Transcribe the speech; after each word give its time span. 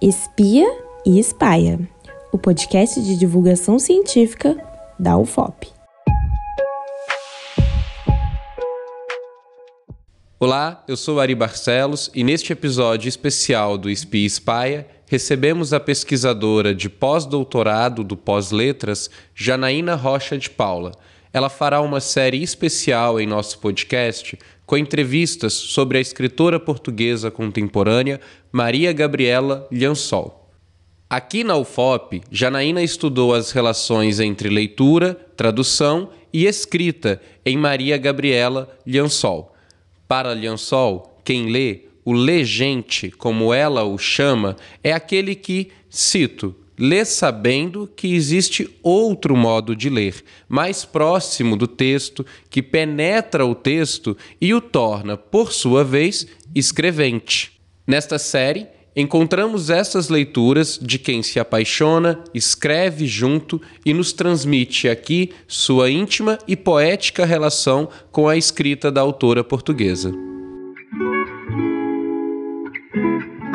Espia 0.00 0.66
e 1.06 1.18
Espaia, 1.18 1.78
o 2.32 2.38
podcast 2.38 3.00
de 3.00 3.16
divulgação 3.16 3.78
científica 3.78 4.56
da 4.98 5.16
UFOP. 5.16 5.68
Olá, 10.40 10.82
eu 10.88 10.96
sou 10.96 11.20
Ari 11.20 11.36
Barcelos 11.36 12.10
e 12.14 12.24
neste 12.24 12.52
episódio 12.52 13.08
especial 13.08 13.78
do 13.78 13.88
Espia 13.88 14.22
e 14.22 14.26
Espaia 14.26 14.86
recebemos 15.06 15.72
a 15.72 15.78
pesquisadora 15.78 16.74
de 16.74 16.88
pós-doutorado 16.88 18.02
do 18.02 18.16
Pós-Letras, 18.16 19.08
Janaína 19.34 19.94
Rocha 19.94 20.36
de 20.36 20.50
Paula. 20.50 20.92
Ela 21.32 21.48
fará 21.48 21.80
uma 21.80 22.00
série 22.00 22.42
especial 22.42 23.18
em 23.18 23.26
nosso 23.26 23.58
podcast 23.58 24.38
com 24.66 24.76
entrevistas 24.76 25.54
sobre 25.54 25.96
a 25.96 26.00
escritora 26.00 26.60
portuguesa 26.60 27.30
contemporânea 27.30 28.20
Maria 28.50 28.92
Gabriela 28.92 29.66
Liansol. 29.72 30.50
Aqui 31.08 31.42
na 31.42 31.56
UFOP, 31.56 32.22
Janaína 32.30 32.82
estudou 32.82 33.34
as 33.34 33.50
relações 33.50 34.20
entre 34.20 34.48
leitura, 34.48 35.14
tradução 35.36 36.10
e 36.32 36.46
escrita 36.46 37.20
em 37.44 37.56
Maria 37.56 37.96
Gabriela 37.96 38.68
Liansol. 38.86 39.54
Para 40.08 40.34
Liansol, 40.34 41.18
quem 41.24 41.50
lê, 41.50 41.84
o 42.04 42.12
legente, 42.12 43.10
como 43.10 43.54
ela 43.54 43.84
o 43.84 43.96
chama, 43.96 44.56
é 44.82 44.92
aquele 44.92 45.34
que, 45.34 45.70
cito, 45.88 46.54
lê 46.78 47.04
sabendo 47.04 47.88
que 47.94 48.14
existe 48.14 48.68
outro 48.82 49.36
modo 49.36 49.76
de 49.76 49.88
ler, 49.88 50.22
mais 50.48 50.84
próximo 50.84 51.56
do 51.56 51.66
texto, 51.66 52.24
que 52.50 52.62
penetra 52.62 53.46
o 53.46 53.54
texto 53.54 54.16
e 54.40 54.54
o 54.54 54.60
torna, 54.60 55.16
por 55.16 55.52
sua 55.52 55.84
vez, 55.84 56.26
escrevente. 56.54 57.52
Nesta 57.86 58.18
série, 58.18 58.66
encontramos 58.94 59.70
essas 59.70 60.08
leituras 60.08 60.78
de 60.80 60.98
quem 60.98 61.22
se 61.22 61.40
apaixona, 61.40 62.22
escreve 62.34 63.06
junto 63.06 63.60
e 63.84 63.92
nos 63.92 64.12
transmite 64.12 64.88
aqui 64.88 65.32
sua 65.46 65.90
íntima 65.90 66.38
e 66.46 66.56
poética 66.56 67.24
relação 67.24 67.88
com 68.10 68.28
a 68.28 68.36
escrita 68.36 68.90
da 68.90 69.00
autora 69.00 69.42
portuguesa. 69.42 70.31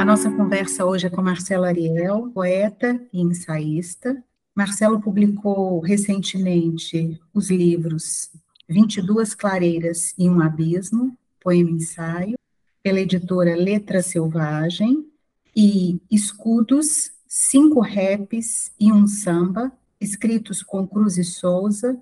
Nossa 0.07 0.31
conversa 0.31 0.85
hoje 0.85 1.05
é 1.05 1.09
com 1.09 1.21
Marcelo 1.21 1.65
Ariel, 1.65 2.31
poeta 2.33 2.97
e 3.11 3.19
ensaísta. 3.19 4.23
Marcelo 4.55 5.01
publicou 5.01 5.81
recentemente 5.81 7.19
os 7.33 7.49
livros 7.51 8.31
22 8.69 9.35
Clareiras 9.35 10.13
e 10.17 10.29
um 10.29 10.39
Abismo, 10.39 11.13
poema 11.41 11.71
ensaio, 11.71 12.39
pela 12.81 13.01
editora 13.01 13.53
Letra 13.53 14.01
Selvagem, 14.01 15.05
e 15.53 15.99
Escudos, 16.09 17.11
cinco 17.27 17.81
raps 17.81 18.71
e 18.79 18.93
um 18.93 19.05
samba, 19.07 19.73
escritos 19.99 20.63
com 20.63 20.87
Cruz 20.87 21.17
e 21.17 21.25
Souza, 21.25 22.01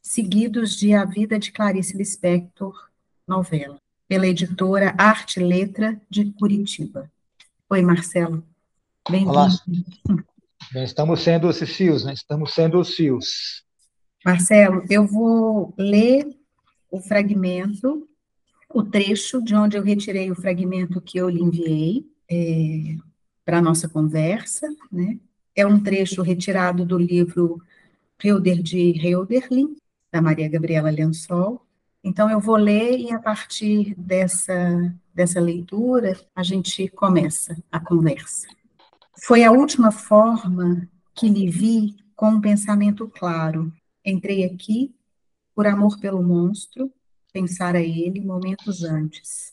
seguidos 0.00 0.76
de 0.76 0.94
A 0.94 1.04
Vida 1.04 1.36
de 1.36 1.50
Clarice 1.50 1.96
Lispector, 1.96 2.88
novela, 3.26 3.76
pela 4.06 4.28
editora 4.28 4.94
Arte 4.96 5.40
Letra 5.40 6.00
de 6.08 6.26
Curitiba. 6.26 7.10
Oi, 7.72 7.82
Marcelo. 7.82 8.44
Bem-vindo. 9.08 9.32
Estamos 10.74 11.20
sendo 11.20 11.46
os 11.46 11.60
fios, 11.60 12.04
né? 12.04 12.12
Estamos 12.12 12.52
sendo 12.52 12.80
os 12.80 12.96
fios. 12.96 13.62
Marcelo, 14.24 14.82
eu 14.90 15.06
vou 15.06 15.72
ler 15.78 16.26
o 16.90 17.00
fragmento, 17.00 18.08
o 18.74 18.82
trecho 18.82 19.40
de 19.40 19.54
onde 19.54 19.76
eu 19.76 19.84
retirei 19.84 20.32
o 20.32 20.34
fragmento 20.34 21.00
que 21.00 21.18
eu 21.18 21.28
lhe 21.28 21.40
enviei 21.40 22.04
é, 22.28 22.96
para 23.44 23.58
a 23.58 23.62
nossa 23.62 23.88
conversa, 23.88 24.66
né? 24.90 25.20
É 25.54 25.64
um 25.64 25.80
trecho 25.80 26.22
retirado 26.22 26.84
do 26.84 26.98
livro 26.98 27.62
Reuder 28.18 28.60
de 28.60 28.90
Reuderlin, 28.92 29.76
da 30.10 30.20
Maria 30.20 30.48
Gabriela 30.48 30.90
Lençol. 30.90 31.64
Então, 32.02 32.30
eu 32.30 32.40
vou 32.40 32.56
ler 32.56 32.98
e, 32.98 33.12
a 33.12 33.18
partir 33.18 33.94
dessa 33.96 34.92
dessa 35.20 35.38
leitura, 35.38 36.18
a 36.34 36.42
gente 36.42 36.88
começa 36.88 37.56
a 37.70 37.78
conversa. 37.78 38.48
Foi 39.26 39.44
a 39.44 39.52
última 39.52 39.90
forma 39.90 40.88
que 41.14 41.28
lhe 41.28 41.50
vi 41.50 41.94
com 42.16 42.30
um 42.30 42.40
pensamento 42.40 43.06
claro. 43.06 43.70
Entrei 44.02 44.44
aqui 44.44 44.94
por 45.54 45.66
amor 45.66 46.00
pelo 46.00 46.22
monstro, 46.22 46.90
pensar 47.32 47.76
a 47.76 47.82
ele 47.82 48.20
momentos 48.20 48.82
antes. 48.82 49.52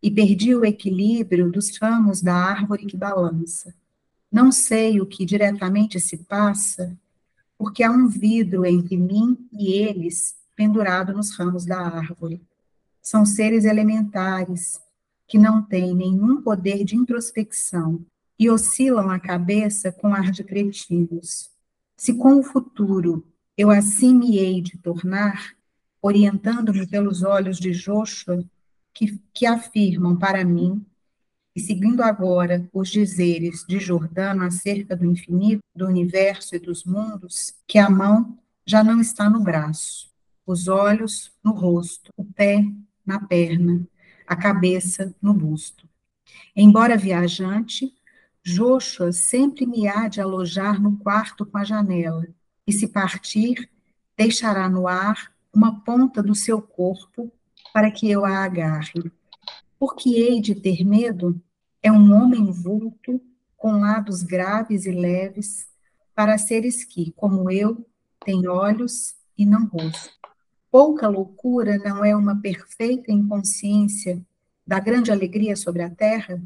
E 0.00 0.08
perdi 0.08 0.54
o 0.54 0.64
equilíbrio 0.64 1.50
dos 1.50 1.76
ramos 1.78 2.22
da 2.22 2.34
árvore 2.34 2.86
que 2.86 2.96
balança. 2.96 3.74
Não 4.30 4.52
sei 4.52 5.00
o 5.00 5.06
que 5.06 5.24
diretamente 5.24 5.98
se 5.98 6.18
passa, 6.18 6.96
porque 7.58 7.82
há 7.82 7.90
um 7.90 8.06
vidro 8.06 8.64
entre 8.64 8.96
mim 8.96 9.36
e 9.52 9.72
eles 9.72 10.36
pendurado 10.62 11.12
nos 11.12 11.32
ramos 11.36 11.66
da 11.66 11.80
árvore. 11.80 12.40
São 13.00 13.26
seres 13.26 13.64
elementares, 13.64 14.80
que 15.26 15.36
não 15.36 15.60
têm 15.60 15.92
nenhum 15.92 16.40
poder 16.40 16.84
de 16.84 16.94
introspecção 16.94 18.00
e 18.38 18.48
oscilam 18.48 19.10
a 19.10 19.18
cabeça 19.18 19.90
com 19.90 20.14
ar 20.14 20.30
de 20.30 20.44
cretinos. 20.44 21.50
Se 21.96 22.14
com 22.14 22.38
o 22.38 22.44
futuro 22.44 23.26
eu 23.56 23.70
assim 23.70 24.14
me 24.14 24.38
hei 24.38 24.60
de 24.60 24.78
tornar, 24.78 25.52
orientando-me 26.00 26.86
pelos 26.86 27.24
olhos 27.24 27.58
de 27.58 27.72
Joshua, 27.72 28.44
que, 28.94 29.20
que 29.34 29.46
afirmam 29.46 30.16
para 30.16 30.44
mim, 30.44 30.84
e 31.56 31.60
seguindo 31.60 32.02
agora 32.02 32.68
os 32.72 32.88
dizeres 32.88 33.64
de 33.66 33.80
Jordano 33.80 34.44
acerca 34.44 34.96
do 34.96 35.06
infinito, 35.06 35.62
do 35.74 35.86
universo 35.86 36.54
e 36.54 36.60
dos 36.60 36.84
mundos, 36.84 37.52
que 37.66 37.78
a 37.78 37.90
mão 37.90 38.38
já 38.64 38.84
não 38.84 39.00
está 39.00 39.28
no 39.28 39.42
braço, 39.42 40.11
os 40.46 40.68
olhos 40.68 41.32
no 41.42 41.52
rosto, 41.52 42.12
o 42.16 42.24
pé 42.24 42.64
na 43.04 43.20
perna, 43.20 43.86
a 44.26 44.36
cabeça 44.36 45.14
no 45.20 45.34
busto. 45.34 45.88
Embora 46.54 46.96
viajante, 46.96 47.94
Joshua 48.44 49.12
sempre 49.12 49.66
me 49.66 49.86
há 49.86 50.08
de 50.08 50.20
alojar 50.20 50.80
no 50.80 50.96
quarto 50.98 51.46
com 51.46 51.58
a 51.58 51.64
janela, 51.64 52.26
e 52.66 52.72
se 52.72 52.88
partir, 52.88 53.70
deixará 54.16 54.68
no 54.68 54.86
ar 54.88 55.32
uma 55.52 55.80
ponta 55.80 56.22
do 56.22 56.34
seu 56.34 56.60
corpo 56.60 57.30
para 57.72 57.90
que 57.90 58.10
eu 58.10 58.24
a 58.24 58.44
agarre. 58.44 59.12
Porque 59.78 60.10
hei 60.10 60.40
de 60.40 60.54
ter 60.54 60.84
medo? 60.84 61.40
É 61.82 61.90
um 61.90 62.12
homem 62.14 62.50
vulto, 62.52 63.20
com 63.56 63.80
lados 63.80 64.22
graves 64.22 64.86
e 64.86 64.92
leves, 64.92 65.66
para 66.14 66.38
seres 66.38 66.84
que, 66.84 67.12
como 67.12 67.50
eu, 67.50 67.86
têm 68.24 68.46
olhos 68.46 69.14
e 69.36 69.44
não 69.44 69.66
rosto. 69.66 70.21
Pouca 70.72 71.06
loucura 71.06 71.76
não 71.76 72.02
é 72.02 72.16
uma 72.16 72.40
perfeita 72.40 73.12
inconsciência 73.12 74.24
da 74.66 74.80
grande 74.80 75.12
alegria 75.12 75.54
sobre 75.54 75.82
a 75.82 75.90
terra? 75.90 76.42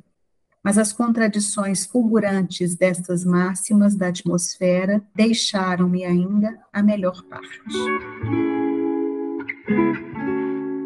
Mas 0.64 0.78
as 0.78 0.92
contradições 0.92 1.86
fulgurantes 1.86 2.74
destas 2.74 3.24
máximas 3.24 3.94
da 3.94 4.08
atmosfera 4.08 5.00
deixaram-me 5.14 6.04
ainda 6.04 6.58
a 6.72 6.82
melhor 6.82 7.22
parte. 7.22 7.60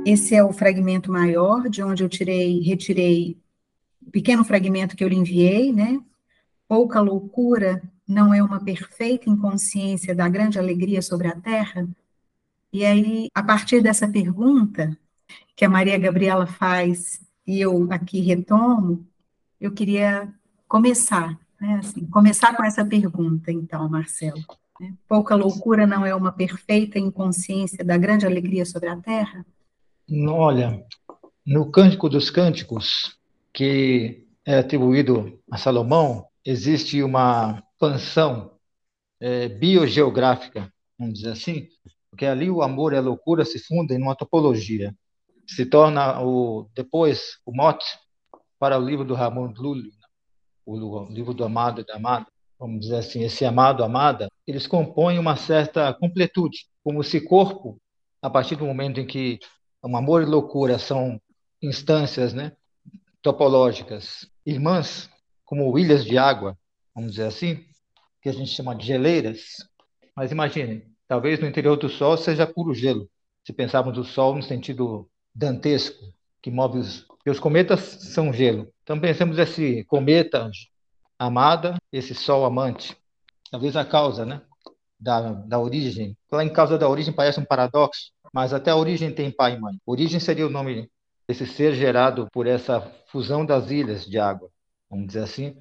Esse 0.04 0.34
é 0.34 0.44
o 0.44 0.52
fragmento 0.52 1.10
maior, 1.10 1.66
de 1.70 1.82
onde 1.82 2.04
eu 2.04 2.10
tirei, 2.10 2.60
retirei 2.60 3.38
o 4.06 4.10
pequeno 4.10 4.44
fragmento 4.44 4.94
que 4.94 5.02
eu 5.02 5.08
lhe 5.08 5.16
enviei, 5.16 5.72
né? 5.72 5.98
Pouca 6.68 7.00
loucura 7.00 7.82
não 8.06 8.34
é 8.34 8.42
uma 8.42 8.62
perfeita 8.62 9.30
inconsciência 9.30 10.14
da 10.14 10.28
grande 10.28 10.58
alegria 10.58 11.00
sobre 11.00 11.26
a 11.26 11.40
terra? 11.40 11.88
E 12.72 12.84
aí, 12.84 13.28
a 13.34 13.42
partir 13.42 13.82
dessa 13.82 14.08
pergunta 14.08 14.96
que 15.56 15.64
a 15.64 15.68
Maria 15.68 15.98
Gabriela 15.98 16.46
faz 16.46 17.20
e 17.46 17.60
eu 17.60 17.88
aqui 17.90 18.20
retomo, 18.20 19.06
eu 19.60 19.72
queria 19.72 20.32
começar, 20.68 21.38
né, 21.60 21.80
assim, 21.80 22.06
começar 22.06 22.56
com 22.56 22.64
essa 22.64 22.84
pergunta, 22.84 23.50
então, 23.50 23.88
Marcelo. 23.88 24.40
Né? 24.80 24.94
Pouca 25.08 25.34
loucura 25.34 25.86
não 25.86 26.06
é 26.06 26.14
uma 26.14 26.32
perfeita 26.32 26.98
inconsciência 26.98 27.84
da 27.84 27.98
grande 27.98 28.24
alegria 28.24 28.64
sobre 28.64 28.88
a 28.88 28.96
Terra? 28.96 29.44
Olha, 30.28 30.84
no 31.44 31.70
Cântico 31.70 32.08
dos 32.08 32.30
Cânticos, 32.30 33.18
que 33.52 34.26
é 34.46 34.58
atribuído 34.58 35.38
a 35.50 35.58
Salomão, 35.58 36.26
existe 36.44 37.02
uma 37.02 37.62
expansão 37.72 38.52
é, 39.20 39.48
biogeográfica, 39.48 40.72
vamos 40.98 41.14
dizer 41.14 41.32
assim, 41.32 41.68
porque 42.10 42.26
ali 42.26 42.50
o 42.50 42.62
amor 42.62 42.92
e 42.92 42.96
a 42.96 43.00
loucura 43.00 43.44
se 43.44 43.58
fundem 43.58 43.98
numa 43.98 44.16
topologia. 44.16 44.94
Se 45.46 45.64
torna 45.64 46.20
o 46.22 46.68
depois 46.74 47.38
o 47.46 47.54
mote 47.54 47.86
para 48.58 48.78
o 48.78 48.84
livro 48.84 49.04
do 49.04 49.14
Ramon 49.14 49.52
Lully, 49.56 49.92
o 50.66 51.04
livro 51.06 51.32
do 51.32 51.44
amado 51.44 51.80
e 51.80 51.86
da 51.86 51.96
amada. 51.96 52.26
Vamos 52.58 52.80
dizer 52.80 52.96
assim, 52.96 53.22
esse 53.22 53.44
amado, 53.44 53.82
amada, 53.82 54.28
eles 54.46 54.66
compõem 54.66 55.18
uma 55.18 55.34
certa 55.34 55.94
completude, 55.94 56.66
como 56.84 57.02
se 57.02 57.20
corpo, 57.20 57.80
a 58.20 58.28
partir 58.28 58.56
do 58.56 58.66
momento 58.66 59.00
em 59.00 59.06
que 59.06 59.38
o 59.82 59.96
amor 59.96 60.22
e 60.22 60.26
loucura 60.26 60.78
são 60.78 61.18
instâncias, 61.62 62.34
né, 62.34 62.52
topológicas 63.22 64.28
irmãs, 64.44 65.08
como 65.44 65.78
ilhas 65.78 66.04
de 66.04 66.18
água, 66.18 66.56
vamos 66.94 67.12
dizer 67.12 67.26
assim, 67.26 67.64
que 68.20 68.28
a 68.28 68.32
gente 68.32 68.50
chama 68.50 68.74
de 68.74 68.86
geleiras. 68.86 69.66
Mas 70.14 70.30
imagine, 70.30 70.89
talvez 71.10 71.40
no 71.40 71.48
interior 71.48 71.76
do 71.76 71.88
Sol 71.88 72.16
seja 72.16 72.46
puro 72.46 72.72
gelo, 72.72 73.10
se 73.44 73.52
pensarmos 73.52 73.98
o 73.98 74.04
Sol 74.04 74.36
no 74.36 74.42
sentido 74.44 75.10
dantesco, 75.34 76.14
que 76.40 76.52
move 76.52 76.78
os. 76.78 77.04
Os 77.26 77.40
cometas 77.40 77.80
são 77.80 78.32
gelo. 78.32 78.72
Então 78.84 78.98
pensemos 78.98 79.36
esse 79.36 79.82
cometa 79.84 80.48
amada, 81.18 81.76
esse 81.92 82.14
Sol 82.14 82.44
amante. 82.44 82.96
Talvez 83.50 83.74
a 83.74 83.84
causa, 83.84 84.24
né? 84.24 84.40
Da, 85.00 85.32
da 85.32 85.58
origem. 85.58 86.16
Lá 86.30 86.44
em 86.44 86.52
causa 86.52 86.78
da 86.78 86.88
origem 86.88 87.12
parece 87.12 87.40
um 87.40 87.44
paradoxo, 87.44 88.12
mas 88.32 88.54
até 88.54 88.70
a 88.70 88.76
origem 88.76 89.12
tem 89.12 89.32
pai 89.32 89.56
e 89.56 89.60
mãe. 89.60 89.80
Origem 89.84 90.20
seria 90.20 90.46
o 90.46 90.50
nome 90.50 90.88
desse 91.26 91.44
ser 91.44 91.74
gerado 91.74 92.28
por 92.32 92.46
essa 92.46 92.80
fusão 93.08 93.44
das 93.44 93.68
ilhas 93.68 94.06
de 94.06 94.16
água, 94.16 94.48
vamos 94.88 95.08
dizer 95.08 95.24
assim. 95.24 95.56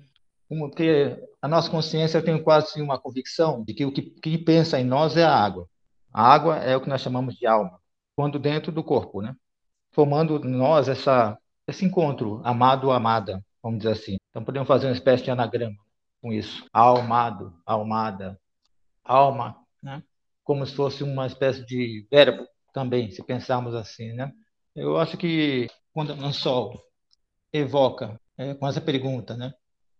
Porque 0.49 1.15
a 1.41 1.47
nossa 1.47 1.69
consciência, 1.69 2.17
eu 2.17 2.25
tenho 2.25 2.43
quase 2.43 2.81
uma 2.81 2.99
convicção 2.99 3.63
de 3.63 3.73
que 3.73 3.85
o 3.85 3.91
que, 3.91 4.01
que 4.01 4.37
pensa 4.37 4.79
em 4.79 4.83
nós 4.83 5.15
é 5.15 5.23
a 5.23 5.35
água. 5.35 5.69
A 6.11 6.23
água 6.23 6.57
é 6.57 6.75
o 6.75 6.81
que 6.81 6.89
nós 6.89 7.01
chamamos 7.01 7.35
de 7.35 7.45
alma, 7.45 7.79
quando 8.15 8.39
dentro 8.39 8.71
do 8.71 8.83
corpo, 8.83 9.21
né? 9.21 9.35
Formando 9.91 10.39
nós 10.39 10.89
essa, 10.89 11.37
esse 11.67 11.85
encontro 11.85 12.41
amado-amada, 12.43 13.43
vamos 13.61 13.79
dizer 13.79 13.91
assim. 13.91 14.17
Então 14.29 14.43
podemos 14.43 14.67
fazer 14.67 14.87
uma 14.87 14.93
espécie 14.93 15.23
de 15.23 15.31
anagrama 15.31 15.77
com 16.21 16.33
isso. 16.33 16.65
Almado, 16.73 17.53
almada, 17.65 18.39
alma, 19.03 19.55
né? 19.83 20.03
Como 20.43 20.65
se 20.65 20.75
fosse 20.75 21.03
uma 21.03 21.27
espécie 21.27 21.63
de 21.65 22.07
verbo 22.11 22.47
também, 22.73 23.11
se 23.11 23.23
pensarmos 23.23 23.75
assim, 23.75 24.13
né? 24.13 24.31
Eu 24.75 24.97
acho 24.97 25.17
que 25.17 25.67
quando 25.93 26.13
o 26.13 26.33
Sol 26.33 26.81
evoca 27.53 28.19
é, 28.37 28.53
com 28.55 28.67
essa 28.67 28.81
pergunta, 28.81 29.35
né? 29.37 29.53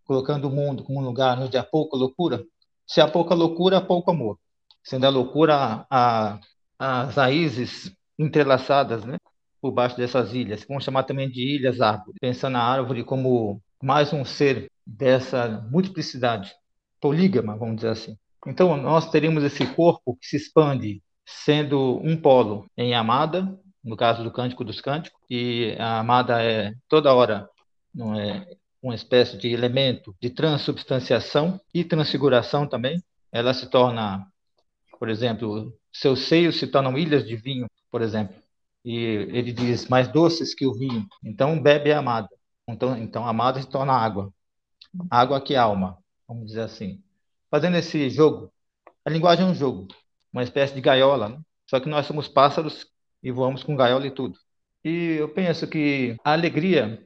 Colocando 0.10 0.46
o 0.46 0.52
mundo 0.52 0.84
como 0.84 1.00
um 1.00 1.04
lugar 1.04 1.38
onde 1.38 1.56
há 1.56 1.64
pouca 1.64 1.96
loucura, 1.96 2.44
se 2.88 3.00
há 3.00 3.08
pouca 3.08 3.36
loucura, 3.36 3.78
há 3.78 3.82
pouco 3.82 4.10
amor. 4.10 4.40
Sendo 4.84 5.06
a 5.06 5.10
loucura 5.10 5.86
a, 5.88 6.40
as 6.80 7.16
raízes 7.16 7.96
entrelaçadas 8.18 9.06
né? 9.06 9.20
por 9.62 9.72
baixo 9.72 9.96
dessas 9.96 10.34
ilhas, 10.34 10.66
vamos 10.68 10.84
chamar 10.84 11.04
também 11.04 11.30
de 11.30 11.58
ilhas 11.58 11.80
árvore, 11.80 12.18
pensando 12.20 12.54
na 12.54 12.64
árvore 12.64 13.04
como 13.04 13.62
mais 13.84 14.12
um 14.12 14.26
ser 14.26 14.72
dessa 14.84 15.64
multiplicidade, 15.70 16.56
polígama, 17.00 17.56
vamos 17.56 17.76
dizer 17.76 17.90
assim. 17.90 18.18
Então, 18.48 18.76
nós 18.78 19.12
teríamos 19.12 19.44
esse 19.44 19.64
corpo 19.76 20.18
que 20.20 20.26
se 20.26 20.38
expande 20.38 21.04
sendo 21.24 22.00
um 22.04 22.18
polo 22.18 22.66
em 22.76 22.96
amada, 22.96 23.56
no 23.84 23.96
caso 23.96 24.24
do 24.24 24.32
Cântico 24.32 24.64
dos 24.64 24.82
Cânticos, 24.82 25.22
e 25.30 25.76
a 25.78 26.00
amada 26.00 26.42
é 26.42 26.74
toda 26.88 27.14
hora 27.14 27.48
não 27.94 28.20
é 28.20 28.48
uma 28.82 28.96
espécie 28.96 29.38
de 29.38 29.50
elemento 29.50 30.16
de 30.22 30.30
transubstanciação 30.30 31.60
e 31.74 31.84
transfiguração 31.84 32.68
também. 32.68 33.04
Ela 33.32 33.54
se 33.54 33.70
torna, 33.70 34.26
por 35.00 35.10
exemplo, 35.10 35.74
seus 35.92 36.28
seios 36.28 36.58
se 36.58 36.68
tornam 36.68 36.98
ilhas 36.98 37.26
de 37.26 37.36
vinho, 37.36 37.68
por 37.92 38.02
exemplo. 38.02 38.36
E 38.84 38.96
ele 38.96 39.52
diz 39.52 39.88
mais 39.88 40.08
doces 40.08 40.56
que 40.56 40.66
o 40.66 40.74
vinho. 40.74 41.06
Então 41.24 41.62
bebe 41.62 41.92
a 41.92 42.00
amada. 42.00 42.30
Então, 42.68 42.98
então 42.98 43.28
amada 43.28 43.62
se 43.62 43.70
torna 43.70 43.94
água. 43.94 44.34
Água 45.10 45.42
que 45.42 45.56
alma, 45.56 45.98
vamos 46.28 46.48
dizer 46.48 46.62
assim. 46.62 47.02
Fazendo 47.52 47.78
esse 47.78 48.10
jogo, 48.10 48.52
a 49.04 49.10
linguagem 49.10 49.46
é 49.46 49.50
um 49.50 49.56
jogo, 49.56 49.88
uma 50.32 50.44
espécie 50.44 50.74
de 50.74 50.82
gaiola, 50.82 51.30
né? 51.30 51.40
só 51.68 51.80
que 51.80 51.90
nós 51.90 52.06
somos 52.06 52.28
pássaros 52.28 52.88
e 53.22 53.32
voamos 53.32 53.64
com 53.64 53.76
gaiola 53.76 54.08
e 54.08 54.12
tudo. 54.12 54.38
E 54.84 55.18
eu 55.20 55.30
penso 55.30 55.68
que 55.68 56.16
a 56.24 56.34
alegria, 56.34 57.06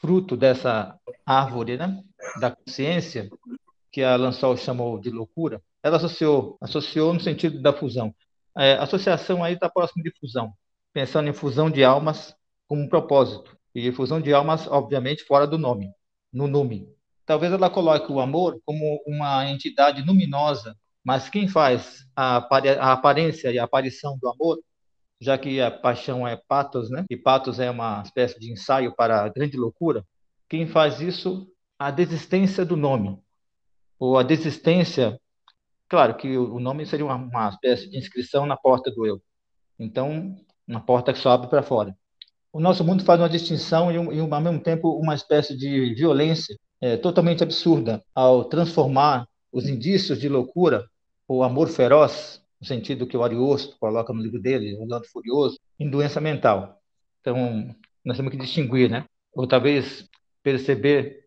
fruto 0.00 0.36
dessa 0.36 0.98
árvore, 1.26 1.76
né, 1.76 2.02
da 2.40 2.50
consciência, 2.50 3.28
que 3.90 4.02
a 4.02 4.16
Lansol 4.16 4.56
chamou 4.56 4.98
de 4.98 5.10
loucura, 5.10 5.62
ela 5.82 5.96
associou, 5.96 6.56
associou 6.60 7.12
no 7.12 7.20
sentido 7.20 7.60
da 7.60 7.72
fusão. 7.72 8.14
É, 8.56 8.74
associação 8.74 9.42
aí 9.42 9.54
está 9.54 9.68
próximo 9.68 10.02
de 10.02 10.12
fusão, 10.18 10.52
pensando 10.92 11.28
em 11.28 11.32
fusão 11.32 11.70
de 11.70 11.84
almas 11.84 12.34
como 12.66 12.82
um 12.82 12.88
propósito. 12.88 13.56
E 13.74 13.92
fusão 13.92 14.20
de 14.20 14.32
almas, 14.32 14.66
obviamente, 14.66 15.24
fora 15.24 15.46
do 15.46 15.58
nome, 15.58 15.90
no 16.32 16.48
nome. 16.48 16.88
Talvez 17.24 17.52
ela 17.52 17.70
coloque 17.70 18.10
o 18.10 18.20
amor 18.20 18.60
como 18.64 19.00
uma 19.06 19.48
entidade 19.48 20.02
luminosa, 20.02 20.76
mas 21.04 21.28
quem 21.28 21.46
faz 21.46 22.04
a, 22.16 22.38
a 22.38 22.92
aparência 22.92 23.50
e 23.52 23.58
a 23.58 23.64
aparição 23.64 24.18
do 24.18 24.28
amor 24.28 24.58
já 25.20 25.36
que 25.36 25.60
a 25.60 25.70
paixão 25.70 26.26
é 26.26 26.36
patos, 26.36 26.90
né? 26.90 27.04
E 27.10 27.16
patos 27.16 27.58
é 27.58 27.70
uma 27.70 28.02
espécie 28.02 28.38
de 28.38 28.52
ensaio 28.52 28.94
para 28.94 29.24
a 29.24 29.28
grande 29.28 29.56
loucura. 29.56 30.04
Quem 30.48 30.66
faz 30.66 31.00
isso? 31.00 31.46
A 31.78 31.90
desistência 31.90 32.64
do 32.64 32.76
nome, 32.76 33.18
ou 33.98 34.18
a 34.18 34.22
desistência. 34.22 35.20
Claro 35.88 36.16
que 36.16 36.36
o 36.36 36.58
nome 36.60 36.84
seria 36.86 37.06
uma, 37.06 37.16
uma 37.16 37.48
espécie 37.48 37.88
de 37.88 37.96
inscrição 37.96 38.46
na 38.46 38.56
porta 38.56 38.90
do 38.90 39.06
eu. 39.06 39.20
Então, 39.78 40.36
uma 40.66 40.80
porta 40.80 41.12
que 41.12 41.18
só 41.18 41.30
abre 41.30 41.48
para 41.48 41.62
fora. 41.62 41.96
O 42.52 42.60
nosso 42.60 42.84
mundo 42.84 43.04
faz 43.04 43.20
uma 43.20 43.28
distinção 43.28 43.90
e, 43.90 44.16
e, 44.16 44.20
ao 44.20 44.40
mesmo 44.40 44.60
tempo, 44.60 44.90
uma 44.98 45.14
espécie 45.14 45.56
de 45.56 45.94
violência 45.94 46.56
é, 46.80 46.96
totalmente 46.96 47.42
absurda 47.42 48.02
ao 48.14 48.44
transformar 48.44 49.26
os 49.52 49.68
indícios 49.68 50.18
de 50.18 50.28
loucura, 50.28 50.86
o 51.26 51.42
amor 51.42 51.68
feroz, 51.68 52.42
no 52.60 52.66
sentido 52.66 53.06
que 53.06 53.16
o 53.16 53.22
Ariosto 53.22 53.76
coloca 53.78 54.12
no 54.12 54.22
livro 54.22 54.40
dele, 54.40 54.76
O 54.76 54.86
Lado 54.86 55.06
Furioso, 55.06 55.58
em 55.78 55.88
doença 55.88 56.20
mental. 56.20 56.80
Então, 57.20 57.74
nós 58.04 58.16
temos 58.16 58.32
que 58.32 58.38
distinguir, 58.38 58.90
né? 58.90 59.04
Ou 59.32 59.46
talvez 59.46 60.08
perceber 60.42 61.24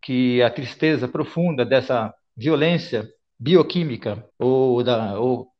que 0.00 0.42
a 0.42 0.50
tristeza 0.50 1.06
profunda 1.06 1.64
dessa 1.64 2.12
violência 2.36 3.08
bioquímica, 3.38 4.26
ou, 4.38 4.82
da, 4.82 5.18
ou 5.18 5.52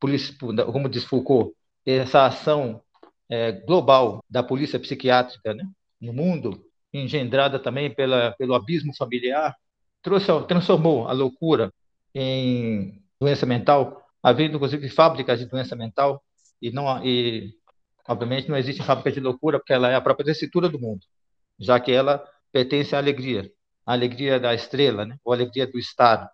como 0.73 0.89
diz 0.89 1.05
Foucault, 1.05 1.55
essa 1.85 2.27
ação 2.27 2.81
é, 3.29 3.53
global 3.53 4.25
da 4.29 4.43
polícia 4.43 4.79
psiquiátrica 4.79 5.55
né, 5.55 5.65
no 6.01 6.13
mundo, 6.13 6.65
engendrada 6.93 7.59
também 7.59 7.93
pela, 7.95 8.33
pelo 8.33 8.55
abismo 8.55 8.95
familiar, 8.97 9.57
trouxe, 10.03 10.27
transformou 10.47 11.09
a 11.09 11.13
loucura 11.13 11.73
em 12.15 13.03
doença 13.21 13.47
mental 13.47 14.02
havendo 14.23 14.57
inclusive 14.57 14.89
fábricas 14.89 15.39
de 15.39 15.47
doença 15.47 15.75
mental 15.75 16.23
e 16.61 16.71
não 16.71 17.05
e 17.05 17.55
obviamente 18.07 18.49
não 18.49 18.57
existe 18.57 18.83
fábrica 18.83 19.11
de 19.11 19.21
loucura 19.21 19.59
porque 19.59 19.73
ela 19.73 19.91
é 19.91 19.95
a 19.95 20.01
própria 20.01 20.27
tessitura 20.27 20.69
do 20.69 20.79
mundo, 20.79 21.05
já 21.59 21.79
que 21.81 21.91
ela 21.91 22.25
pertence 22.53 22.95
à 22.95 22.99
alegria, 22.99 23.51
à 23.85 23.93
alegria 23.93 24.39
da 24.39 24.55
estrela, 24.55 25.05
né? 25.05 25.17
Ou 25.25 25.33
à 25.33 25.37
alegria 25.37 25.67
do 25.67 25.79
estado. 25.79 26.29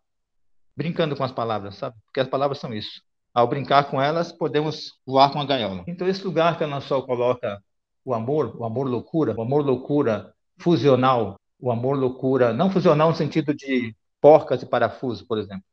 Brincando 0.77 1.17
com 1.17 1.25
as 1.25 1.33
palavras, 1.33 1.77
sabe? 1.77 1.97
Porque 2.07 2.21
as 2.21 2.29
palavras 2.29 2.59
são 2.59 2.73
isso. 2.73 3.03
Ao 3.35 3.47
brincar 3.47 3.85
com 3.91 4.01
elas, 4.01 4.33
podemos 4.33 4.95
voar 5.07 5.33
com 5.33 5.41
a 5.41 5.47
gaiola. 5.47 5.85
Então 5.87 6.09
esse 6.09 6.25
lugar 6.25 6.59
que 6.59 6.65
a 6.65 6.81
Sol 6.81 7.05
coloca 7.05 7.63
o 8.05 8.15
amor, 8.15 8.57
o 8.57 8.65
amor 8.65 8.89
loucura, 8.89 9.35
o 9.37 9.43
amor 9.43 9.65
loucura 9.65 10.33
fusional, 10.59 11.39
o 11.61 11.71
amor 11.71 11.97
loucura 11.97 12.53
não 12.53 12.71
fusional 12.71 13.11
no 13.11 13.17
sentido 13.17 13.55
de 13.55 13.95
porcas 14.21 14.63
e 14.63 14.67
parafuso, 14.67 15.27
por 15.27 15.39
exemplo, 15.39 15.65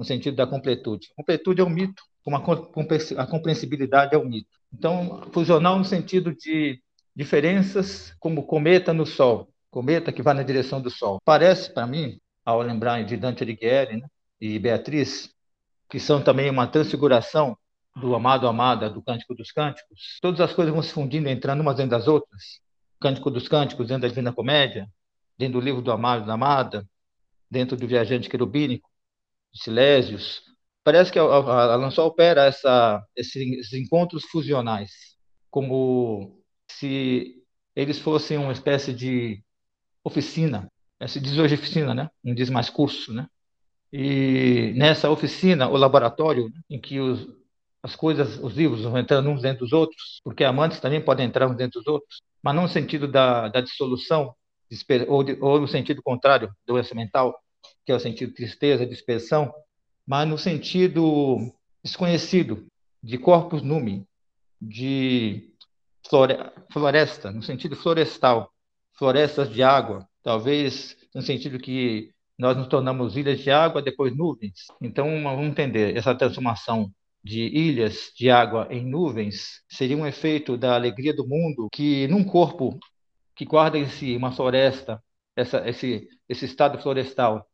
no 0.00 0.04
sentido 0.04 0.34
da 0.34 0.46
completude. 0.46 1.08
Completude 1.14 1.60
é 1.60 1.64
um 1.64 1.68
mito, 1.68 2.02
como 2.24 2.34
a 2.34 3.26
compreensibilidade 3.26 4.14
é 4.14 4.18
um 4.18 4.24
mito. 4.24 4.48
Então, 4.72 5.28
fusional 5.30 5.76
no 5.78 5.84
sentido 5.84 6.34
de 6.34 6.82
diferenças 7.14 8.14
como 8.18 8.46
cometa 8.46 8.94
no 8.94 9.04
Sol, 9.04 9.52
cometa 9.70 10.10
que 10.10 10.22
vai 10.22 10.32
na 10.32 10.42
direção 10.42 10.80
do 10.80 10.88
Sol. 10.90 11.18
Parece 11.22 11.70
para 11.70 11.86
mim, 11.86 12.18
ao 12.42 12.62
lembrar 12.62 13.04
de 13.04 13.14
Dante 13.14 13.42
Alighieri 13.42 13.98
né, 13.98 14.08
e 14.40 14.58
Beatriz, 14.58 15.34
que 15.86 16.00
são 16.00 16.22
também 16.22 16.48
uma 16.48 16.66
transfiguração 16.66 17.54
do 17.94 18.14
amado 18.14 18.48
amada 18.48 18.88
do 18.88 19.02
Cântico 19.02 19.34
dos 19.34 19.52
Cânticos, 19.52 20.18
todas 20.22 20.40
as 20.40 20.54
coisas 20.54 20.72
vão 20.72 20.82
se 20.82 20.92
fundindo, 20.94 21.28
entrando 21.28 21.60
umas 21.60 21.76
dentro 21.76 21.90
das 21.90 22.08
outras. 22.08 22.42
Cântico 22.98 23.30
dos 23.30 23.48
Cânticos 23.48 23.88
dentro 23.88 24.02
da 24.02 24.08
Divina 24.08 24.32
Comédia, 24.32 24.88
dentro 25.36 25.60
do 25.60 25.64
livro 25.64 25.82
do 25.82 25.92
amado 25.92 26.24
da 26.24 26.32
amada, 26.32 26.88
dentro 27.50 27.76
do 27.76 27.86
Viajante 27.86 28.30
Querubínico, 28.30 28.89
Silésios. 29.54 30.42
Parece 30.84 31.12
que 31.12 31.18
a, 31.18 31.22
a, 31.22 31.72
a 31.72 31.76
Lançol 31.76 32.06
opera 32.08 32.44
essa, 32.44 33.04
esses 33.16 33.72
encontros 33.72 34.24
fusionais, 34.24 34.90
como 35.50 36.42
se 36.70 37.44
eles 37.74 37.98
fossem 37.98 38.38
uma 38.38 38.52
espécie 38.52 38.92
de 38.92 39.42
oficina, 40.04 40.70
se 41.08 41.20
diz 41.20 41.38
hoje 41.38 41.54
oficina, 41.54 41.94
né? 41.94 42.10
não 42.22 42.34
diz 42.34 42.50
mais 42.50 42.68
curso, 42.68 43.12
né? 43.12 43.26
E 43.92 44.72
nessa 44.76 45.10
oficina, 45.10 45.68
o 45.68 45.76
laboratório, 45.76 46.48
né? 46.48 46.60
em 46.70 46.80
que 46.80 47.00
os, 47.00 47.26
as 47.82 47.96
coisas, 47.96 48.38
os 48.38 48.54
livros 48.54 48.82
vão 48.82 48.98
entrando 48.98 49.30
uns 49.30 49.42
dentro 49.42 49.60
dos 49.60 49.72
outros, 49.72 50.20
porque 50.22 50.44
amantes 50.44 50.80
também 50.80 51.00
podem 51.00 51.26
entrar 51.26 51.48
uns 51.48 51.56
dentro 51.56 51.80
dos 51.80 51.86
outros, 51.88 52.22
mas 52.42 52.54
não 52.54 52.64
no 52.64 52.68
sentido 52.68 53.08
da, 53.08 53.48
da 53.48 53.60
dissolução, 53.60 54.34
ou, 55.08 55.24
de, 55.24 55.36
ou 55.40 55.60
no 55.60 55.66
sentido 55.66 56.02
contrário, 56.02 56.52
doença 56.66 56.94
mental, 56.94 57.34
que 57.84 57.92
é 57.92 57.94
o 57.94 58.00
sentido 58.00 58.32
tristeza, 58.34 58.86
dispersão, 58.86 59.52
mas 60.06 60.28
no 60.28 60.38
sentido 60.38 61.52
desconhecido 61.82 62.66
de 63.02 63.18
corpus 63.18 63.62
numi, 63.62 64.06
de 64.60 65.50
floresta, 66.70 67.30
no 67.30 67.42
sentido 67.42 67.76
florestal, 67.76 68.52
florestas 68.98 69.50
de 69.50 69.62
água, 69.62 70.06
talvez 70.22 70.96
no 71.14 71.22
sentido 71.22 71.58
que 71.58 72.12
nós 72.38 72.56
nos 72.56 72.68
tornamos 72.68 73.16
ilhas 73.16 73.40
de 73.40 73.50
água, 73.50 73.82
depois 73.82 74.16
nuvens. 74.16 74.66
Então, 74.80 75.06
vamos 75.22 75.46
entender 75.46 75.96
essa 75.96 76.14
transformação 76.14 76.90
de 77.22 77.42
ilhas 77.42 78.12
de 78.16 78.30
água 78.30 78.66
em 78.70 78.84
nuvens 78.84 79.62
seria 79.68 79.96
um 79.96 80.06
efeito 80.06 80.56
da 80.56 80.74
alegria 80.74 81.14
do 81.14 81.26
mundo 81.26 81.68
que 81.70 82.08
num 82.08 82.24
corpo 82.24 82.78
que 83.36 83.44
guarda 83.44 83.78
em 83.78 83.86
si 83.88 84.16
uma 84.16 84.32
floresta, 84.32 85.02
essa, 85.36 85.68
esse, 85.68 86.08
esse 86.28 86.46
estado 86.46 86.78
florestal, 86.78 87.46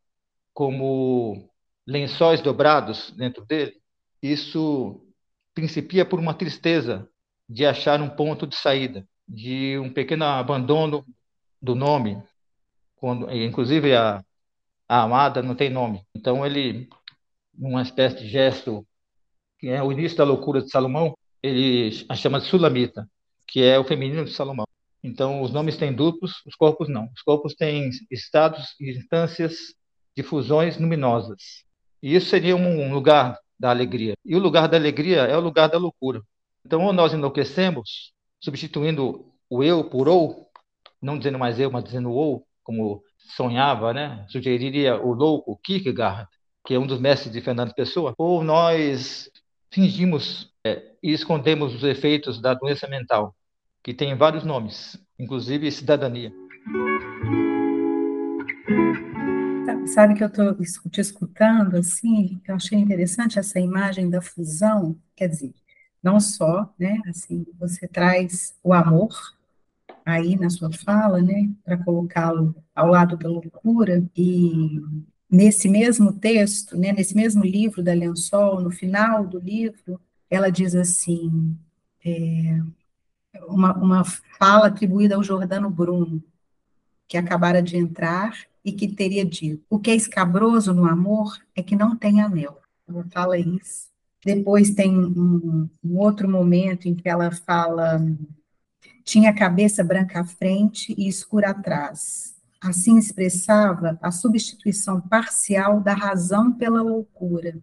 como 0.57 1.51
lençóis 1.87 2.41
dobrados 2.41 3.11
dentro 3.11 3.45
dele, 3.45 3.75
isso 4.23 5.05
principia 5.55 6.03
por 6.03 6.19
uma 6.19 6.33
tristeza 6.33 7.07
de 7.47 7.67
achar 7.67 8.01
um 8.01 8.09
ponto 8.09 8.47
de 8.47 8.57
saída, 8.57 9.07
de 9.29 9.79
um 9.79 9.93
pequeno 9.93 10.25
abandono 10.25 11.05
do 11.61 11.75
nome, 11.75 12.23
quando, 12.97 13.31
inclusive 13.31 13.95
a, 13.95 14.25
a 14.89 15.03
amada 15.03 15.43
não 15.43 15.55
tem 15.55 15.69
nome. 15.69 16.01
Então 16.15 16.45
ele, 16.47 16.89
numa 17.53 17.83
espécie 17.83 18.17
de 18.17 18.27
gesto 18.27 18.87
que 19.59 19.69
é 19.69 19.83
o 19.83 19.93
início 19.93 20.17
da 20.17 20.25
loucura 20.25 20.63
de 20.63 20.71
Salomão, 20.71 21.15
ele 21.43 22.03
a 22.09 22.15
chama 22.15 22.41
de 22.41 22.47
Sulamita, 22.47 23.07
que 23.47 23.63
é 23.63 23.79
o 23.79 23.85
feminino 23.85 24.25
de 24.25 24.33
Salomão. 24.33 24.65
Então 25.05 25.43
os 25.43 25.53
nomes 25.53 25.77
têm 25.77 25.93
duplos, 25.93 26.43
os 26.47 26.55
corpos 26.55 26.89
não. 26.89 27.11
Os 27.15 27.21
corpos 27.21 27.55
têm 27.55 27.91
estados 28.11 28.75
e 28.81 28.91
instâncias 28.91 29.77
de 30.17 30.23
fusões 30.23 30.79
luminosas. 30.79 31.65
E 32.03 32.15
isso 32.15 32.29
seria 32.29 32.57
um 32.57 32.93
lugar 32.93 33.39
da 33.59 33.71
alegria. 33.71 34.15
E 34.25 34.35
o 34.35 34.39
lugar 34.39 34.69
da 34.69 34.77
alegria 34.77 35.23
é 35.23 35.37
o 35.37 35.41
lugar 35.41 35.69
da 35.69 35.79
loucura. 35.79 36.23
Então, 36.65 36.83
ou 36.83 36.93
nós 36.93 37.13
enlouquecemos, 37.13 38.13
substituindo 38.41 39.33
o 39.49 39.63
eu 39.63 39.85
por 39.85 40.09
ou, 40.09 40.49
não 41.01 41.19
dizendo 41.19 41.39
mais 41.39 41.61
eu, 41.61 41.71
mas 41.71 41.85
dizendo 41.85 42.11
ou, 42.11 42.47
como 42.65 43.03
sonhava, 43.19 43.93
né? 43.93 44.25
Sugeriria 44.29 45.01
o 45.01 45.13
louco 45.13 45.59
Kierkegaard, 45.63 46.29
que 46.65 46.75
é 46.75 46.79
um 46.79 46.87
dos 46.87 47.01
mestres 47.01 47.33
de 47.33 47.41
Fernando 47.41 47.75
Pessoa, 47.75 48.15
ou 48.19 48.43
nós 48.43 49.31
fingimos 49.71 50.51
é, 50.67 50.93
e 51.03 51.13
escondemos 51.13 51.75
os 51.75 51.85
efeitos 51.85 52.41
da 52.41 52.55
doença 52.55 52.89
mental, 52.89 53.35
que 53.83 53.95
tem 53.95 54.17
vários 54.17 54.45
nomes, 54.45 54.99
inclusive 55.19 55.71
cidadania. 55.71 56.33
Sabe 59.87 60.15
que 60.15 60.25
eu 60.25 60.29
estou 60.29 60.55
te 60.91 61.01
escutando, 61.01 61.77
assim, 61.77 62.41
eu 62.47 62.57
achei 62.57 62.79
interessante 62.79 63.39
essa 63.39 63.61
imagem 63.61 64.11
da 64.11 64.21
fusão, 64.21 64.97
quer 65.15 65.29
dizer, 65.29 65.55
não 66.03 66.19
só, 66.19 66.73
né, 66.79 67.01
assim, 67.09 67.47
você 67.59 67.87
traz 67.87 68.55
o 68.63 68.73
amor 68.73 69.35
aí 70.05 70.37
na 70.37 70.51
sua 70.51 70.73
fala, 70.73 71.23
né, 71.23 71.51
para 71.65 71.77
colocá-lo 71.79 72.55
ao 72.75 72.89
lado 72.89 73.17
da 73.17 73.29
loucura, 73.29 74.05
e 74.17 74.81
nesse 75.31 75.69
mesmo 75.69 76.13
texto, 76.13 76.77
né, 76.77 76.93
nesse 76.93 77.15
mesmo 77.15 77.45
livro 77.45 77.83
da 77.83 77.95
Lençol, 77.95 78.61
no 78.61 78.71
final 78.71 79.27
do 79.27 79.39
livro, 79.39 80.01
ela 80.29 80.51
diz 80.51 80.75
assim, 80.75 81.57
é, 82.05 82.61
uma, 83.47 83.73
uma 83.77 84.05
fala 84.05 84.67
atribuída 84.67 85.15
ao 85.15 85.23
Jordano 85.23 85.71
Bruno, 85.71 86.23
que 87.09 87.17
acabara 87.17 87.63
de 87.63 87.77
entrar 87.77 88.37
e 88.67 88.73
que 88.73 88.89
teria 88.89 89.25
dito: 89.25 89.65
o 89.71 89.79
que 89.79 89.93
é 89.93 89.95
escabroso 89.95 90.75
no 90.75 90.85
amor 90.85 91.39
é 91.55 91.63
que 91.63 91.77
não 91.77 91.97
tem 91.97 92.21
anel. 92.21 92.61
Ela 92.89 93.07
fala 93.13 93.39
isso. 93.39 93.87
Depois 94.25 94.71
tem 94.71 94.99
um, 94.99 95.71
um 95.85 95.97
outro 95.97 96.29
momento 96.29 96.89
em 96.89 96.95
que 96.95 97.09
ela 97.09 97.31
fala: 97.31 98.05
tinha 99.05 99.31
a 99.31 99.35
cabeça 99.35 99.85
branca 99.85 100.21
à 100.21 100.25
frente 100.25 100.93
e 100.99 101.07
escura 101.07 101.51
atrás. 101.51 102.35
Assim 102.61 102.99
expressava 102.99 103.97
a 104.03 104.11
substituição 104.11 105.01
parcial 105.01 105.81
da 105.81 105.95
razão 105.95 106.51
pela 106.51 106.83
loucura. 106.83 107.57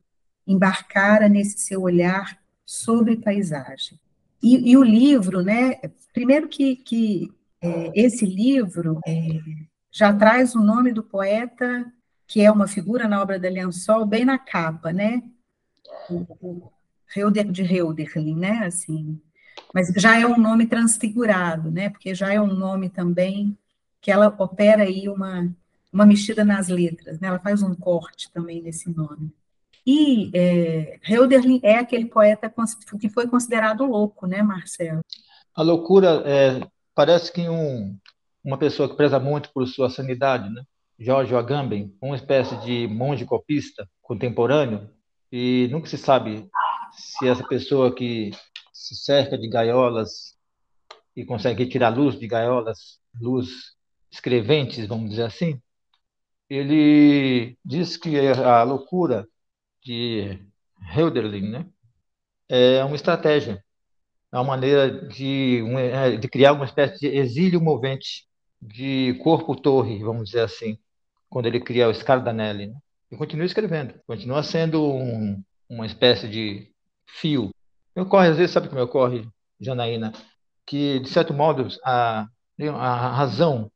Embarcara 0.47 1.27
nesse 1.27 1.59
seu 1.59 1.81
olhar 1.81 2.39
sobre 2.65 3.17
paisagem. 3.17 3.99
E, 4.41 4.71
e 4.71 4.77
o 4.77 4.83
livro, 4.83 5.41
né? 5.41 5.75
Primeiro 6.13 6.47
que, 6.47 6.77
que 6.77 7.29
é, 7.61 7.91
esse 7.95 8.25
livro 8.25 8.99
é, 9.05 9.39
já 9.93 10.11
traz 10.11 10.55
o 10.55 10.59
nome 10.59 10.91
do 10.91 11.03
poeta, 11.03 11.85
que 12.25 12.41
é 12.41 12.51
uma 12.51 12.67
figura 12.67 13.07
na 13.07 13.21
obra 13.21 13.39
da 13.39 13.47
Lençol, 13.47 14.07
bem 14.07 14.25
na 14.25 14.39
capa, 14.39 14.91
né? 14.91 15.21
O, 16.09 16.71
Heuder 17.15 17.51
de 17.51 17.61
Heuderlin, 17.61 18.35
né? 18.35 18.65
Assim, 18.65 19.21
mas 19.71 19.89
já 19.95 20.19
é 20.19 20.25
um 20.25 20.37
nome 20.37 20.65
transfigurado, 20.65 21.69
né? 21.69 21.91
Porque 21.91 22.15
já 22.15 22.33
é 22.33 22.41
um 22.41 22.47
nome 22.47 22.89
também 22.89 23.55
que 24.01 24.11
ela 24.11 24.33
opera 24.35 24.81
aí 24.81 25.07
uma, 25.07 25.47
uma 25.91 26.07
mexida 26.07 26.43
nas 26.43 26.69
letras, 26.69 27.19
né? 27.19 27.27
Ela 27.27 27.39
faz 27.39 27.61
um 27.61 27.75
corte 27.75 28.31
também 28.31 28.63
nesse 28.63 28.89
nome. 28.89 29.31
E 29.85 30.31
é, 30.33 30.99
é 31.61 31.77
aquele 31.77 32.05
poeta 32.05 32.51
que 32.99 33.09
foi 33.09 33.27
considerado 33.27 33.85
louco, 33.85 34.25
né, 34.25 34.41
Marcelo? 34.41 35.01
A 35.53 35.61
loucura 35.61 36.23
é, 36.25 36.67
parece 36.95 37.31
que 37.31 37.47
um, 37.47 37.95
uma 38.43 38.57
pessoa 38.57 38.89
que 38.89 38.95
preza 38.95 39.19
muito 39.19 39.49
por 39.53 39.65
sua 39.67 39.89
sanidade, 39.89 40.49
né? 40.49 40.63
George 40.99 41.35
Agamben, 41.35 41.95
uma 42.01 42.15
espécie 42.15 42.55
de 42.57 42.87
monge 42.87 43.25
copista 43.25 43.89
contemporâneo, 44.01 44.89
e 45.31 45.67
nunca 45.71 45.87
se 45.87 45.97
sabe 45.97 46.49
se 46.91 47.27
essa 47.27 47.43
pessoa 47.47 47.93
que 47.93 48.31
se 48.71 48.95
cerca 48.95 49.37
de 49.37 49.49
gaiolas 49.49 50.37
e 51.15 51.25
consegue 51.25 51.65
tirar 51.67 51.89
luz 51.89 52.19
de 52.19 52.27
gaiolas, 52.27 52.99
luz 53.19 53.75
escreventes, 54.11 54.85
vamos 54.87 55.09
dizer 55.09 55.23
assim, 55.23 55.59
ele 56.49 57.57
diz 57.65 57.97
que 57.97 58.15
a 58.27 58.63
loucura 58.63 59.27
de 59.83 60.39
Hölderlin 60.95 61.49
né, 61.49 61.65
é 62.47 62.83
uma 62.83 62.95
estratégia, 62.95 63.63
é 64.31 64.37
uma 64.37 64.43
maneira 64.43 65.07
de, 65.07 65.63
é, 65.77 66.17
de 66.17 66.27
criar 66.27 66.53
uma 66.53 66.65
espécie 66.65 66.99
de 66.99 67.07
exílio 67.07 67.59
movente 67.61 68.27
de 68.67 69.13
corpo-torre, 69.21 70.03
vamos 70.03 70.29
dizer 70.29 70.41
assim, 70.41 70.77
quando 71.29 71.47
ele 71.47 71.59
cria 71.59 71.89
o 71.89 71.93
Scardanelli. 71.93 72.67
Né? 72.67 72.75
E 73.11 73.17
continua 73.17 73.45
escrevendo, 73.45 73.95
continua 74.07 74.43
sendo 74.43 74.83
um, 74.83 75.43
uma 75.69 75.85
espécie 75.85 76.27
de 76.27 76.71
fio. 77.05 77.51
Me 77.95 78.01
ocorre, 78.01 78.29
às 78.29 78.37
vezes, 78.37 78.51
sabe 78.51 78.67
o 78.67 78.69
que 78.69 78.75
me 78.75 78.81
ocorre, 78.81 79.27
Janaína? 79.59 80.13
Que, 80.65 80.99
de 80.99 81.09
certo 81.09 81.33
modo, 81.33 81.67
a, 81.83 82.27
a 82.59 83.15
razão, 83.15 83.71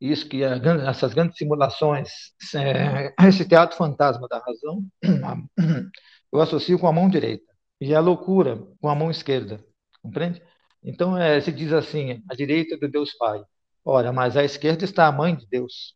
isso 0.00 0.28
que 0.28 0.44
a, 0.44 0.56
essas 0.88 1.12
grandes 1.12 1.36
simulações, 1.36 2.08
é, 2.54 3.14
esse 3.26 3.46
teatro 3.46 3.76
fantasma 3.76 4.26
da 4.28 4.38
razão, 4.38 4.84
eu 6.32 6.40
associo 6.40 6.78
com 6.78 6.86
a 6.86 6.92
mão 6.92 7.08
direita, 7.08 7.52
e 7.80 7.94
a 7.94 8.00
loucura 8.00 8.58
com 8.80 8.88
a 8.88 8.94
mão 8.94 9.10
esquerda, 9.10 9.62
compreende? 10.02 10.42
Então, 10.82 11.16
é, 11.16 11.40
se 11.40 11.52
diz 11.52 11.72
assim, 11.72 12.22
a 12.30 12.34
direita 12.34 12.76
do 12.78 12.88
Deus 12.88 13.12
Pai, 13.16 13.42
Ora, 13.90 14.12
mas 14.12 14.36
à 14.36 14.44
esquerda 14.44 14.84
está 14.84 15.06
a 15.06 15.12
mãe 15.12 15.34
de 15.34 15.46
Deus, 15.46 15.94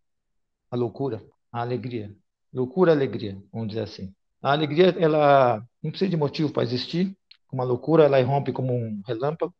a 0.70 0.76
loucura, 0.76 1.22
a 1.52 1.60
alegria. 1.60 2.10
Loucura, 2.50 2.90
alegria, 2.90 3.36
vamos 3.52 3.68
dizer 3.68 3.82
assim. 3.82 4.14
A 4.40 4.52
alegria, 4.52 4.96
ela 4.98 5.62
não 5.82 5.90
precisa 5.90 6.10
de 6.10 6.16
motivo 6.16 6.50
para 6.50 6.62
existir. 6.62 7.14
Uma 7.52 7.64
loucura, 7.64 8.04
ela 8.04 8.18
irrompe 8.18 8.50
como 8.50 8.72
um 8.74 9.02
relâmpago. 9.06 9.54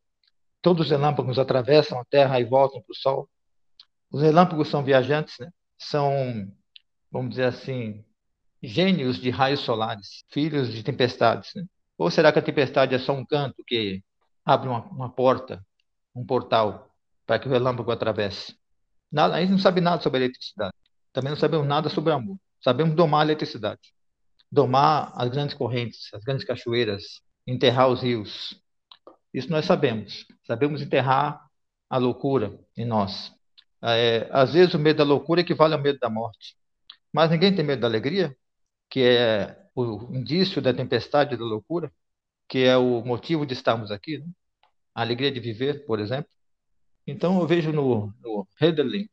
Todos 0.63 0.87
os 0.87 0.91
relâmpagos 0.91 1.39
atravessam 1.39 2.01
a 2.01 2.07
Terra 2.07 2.41
e 2.41 2.45
voltam 2.45 2.81
para 2.81 2.93
o 2.93 2.97
Sol. 2.97 3.29
Os 4.11 4.23
relâmpagos 4.23 4.69
são 4.71 4.83
viajantes, 4.83 5.39
né? 5.39 5.51
São, 5.77 6.51
vamos 7.11 7.33
dizer 7.33 7.45
assim, 7.45 8.03
gênios 8.63 9.19
de 9.19 9.29
raios 9.29 9.61
solares, 9.61 10.25
filhos 10.31 10.73
de 10.73 10.83
tempestades. 10.83 11.51
Né? 11.55 11.67
Ou 11.99 12.11
será 12.11 12.33
que 12.33 12.39
a 12.39 12.43
tempestade 12.43 12.95
é 12.95 12.99
só 12.99 13.13
um 13.13 13.27
canto 13.27 13.63
que 13.67 14.03
abre 14.43 14.71
uma, 14.71 14.87
uma 14.87 15.11
porta, 15.11 15.63
um 16.15 16.25
portal 16.25 16.92
para 17.33 17.39
que 17.39 17.49
o 17.49 17.51
relâmpago 17.51 17.91
atravesse. 17.91 18.55
Nada, 19.11 19.37
a 19.37 19.41
gente 19.41 19.53
não 19.53 19.59
sabe 19.59 19.81
nada 19.81 20.03
sobre 20.03 20.19
eletricidade. 20.23 20.75
Também 21.15 21.31
não 21.31 21.39
sabemos 21.39 21.67
nada 21.67 21.89
sobre 21.89 22.13
amor. 22.13 22.37
Sabemos 22.63 22.95
domar 22.95 23.23
a 23.23 23.25
eletricidade. 23.25 23.81
Domar 24.51 25.15
as 25.17 25.31
grandes 25.31 25.55
correntes, 25.55 26.13
as 26.13 26.23
grandes 26.23 26.45
cachoeiras, 26.45 27.23
enterrar 27.47 27.89
os 27.89 28.03
rios. 28.03 28.61
Isso 29.33 29.51
nós 29.51 29.65
sabemos. 29.65 30.27
Sabemos 30.47 30.83
enterrar 30.83 31.43
a 31.89 31.97
loucura 31.97 32.61
em 32.77 32.85
nós. 32.85 33.33
É, 33.83 34.29
às 34.31 34.53
vezes 34.53 34.75
o 34.75 34.79
medo 34.79 34.99
da 34.99 35.05
loucura 35.05 35.41
equivale 35.41 35.73
ao 35.73 35.81
medo 35.81 35.99
da 35.99 36.11
morte. 36.11 36.55
Mas 37.11 37.31
ninguém 37.31 37.55
tem 37.57 37.65
medo 37.65 37.81
da 37.81 37.89
alegria, 37.89 38.37
que 38.91 39.01
é 39.01 39.57
o 39.75 40.15
indício 40.15 40.61
da 40.61 40.75
tempestade 40.75 41.35
da 41.35 41.45
loucura, 41.45 41.91
que 42.47 42.59
é 42.59 42.77
o 42.77 43.03
motivo 43.03 43.47
de 43.47 43.55
estarmos 43.55 43.91
aqui. 43.91 44.19
Né? 44.19 44.27
A 44.95 45.01
alegria 45.01 45.33
de 45.33 45.41
viver, 45.41 45.87
por 45.87 45.99
exemplo. 45.99 46.29
Então, 47.07 47.41
eu 47.41 47.47
vejo 47.47 47.73
no, 47.73 48.13
no 48.23 48.47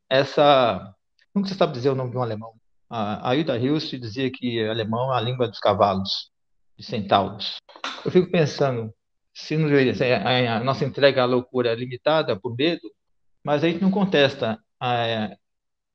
essa. 0.08 0.94
Como 1.32 1.46
você 1.46 1.54
sabe 1.54 1.72
dizer 1.72 1.90
o 1.90 1.94
nome 1.94 2.10
de 2.10 2.16
um 2.16 2.22
alemão? 2.22 2.54
A 2.88 3.30
Aida 3.30 3.56
Hilst 3.56 3.94
dizia 3.96 4.30
que 4.30 4.64
alemão 4.66 5.12
é 5.12 5.16
a 5.16 5.20
língua 5.20 5.46
dos 5.48 5.60
cavalos, 5.60 6.30
de 6.76 6.84
centauros. 6.84 7.56
Eu 8.04 8.10
fico 8.10 8.30
pensando, 8.30 8.92
se 9.32 9.54
a 9.54 10.60
nossa 10.64 10.84
entrega 10.84 11.22
à 11.22 11.26
loucura 11.26 11.70
é 11.70 11.74
limitada 11.74 12.38
por 12.38 12.56
medo, 12.56 12.90
mas 13.44 13.62
a 13.62 13.68
gente 13.68 13.80
não 13.80 13.90
contesta 13.90 14.58
é, 14.82 15.36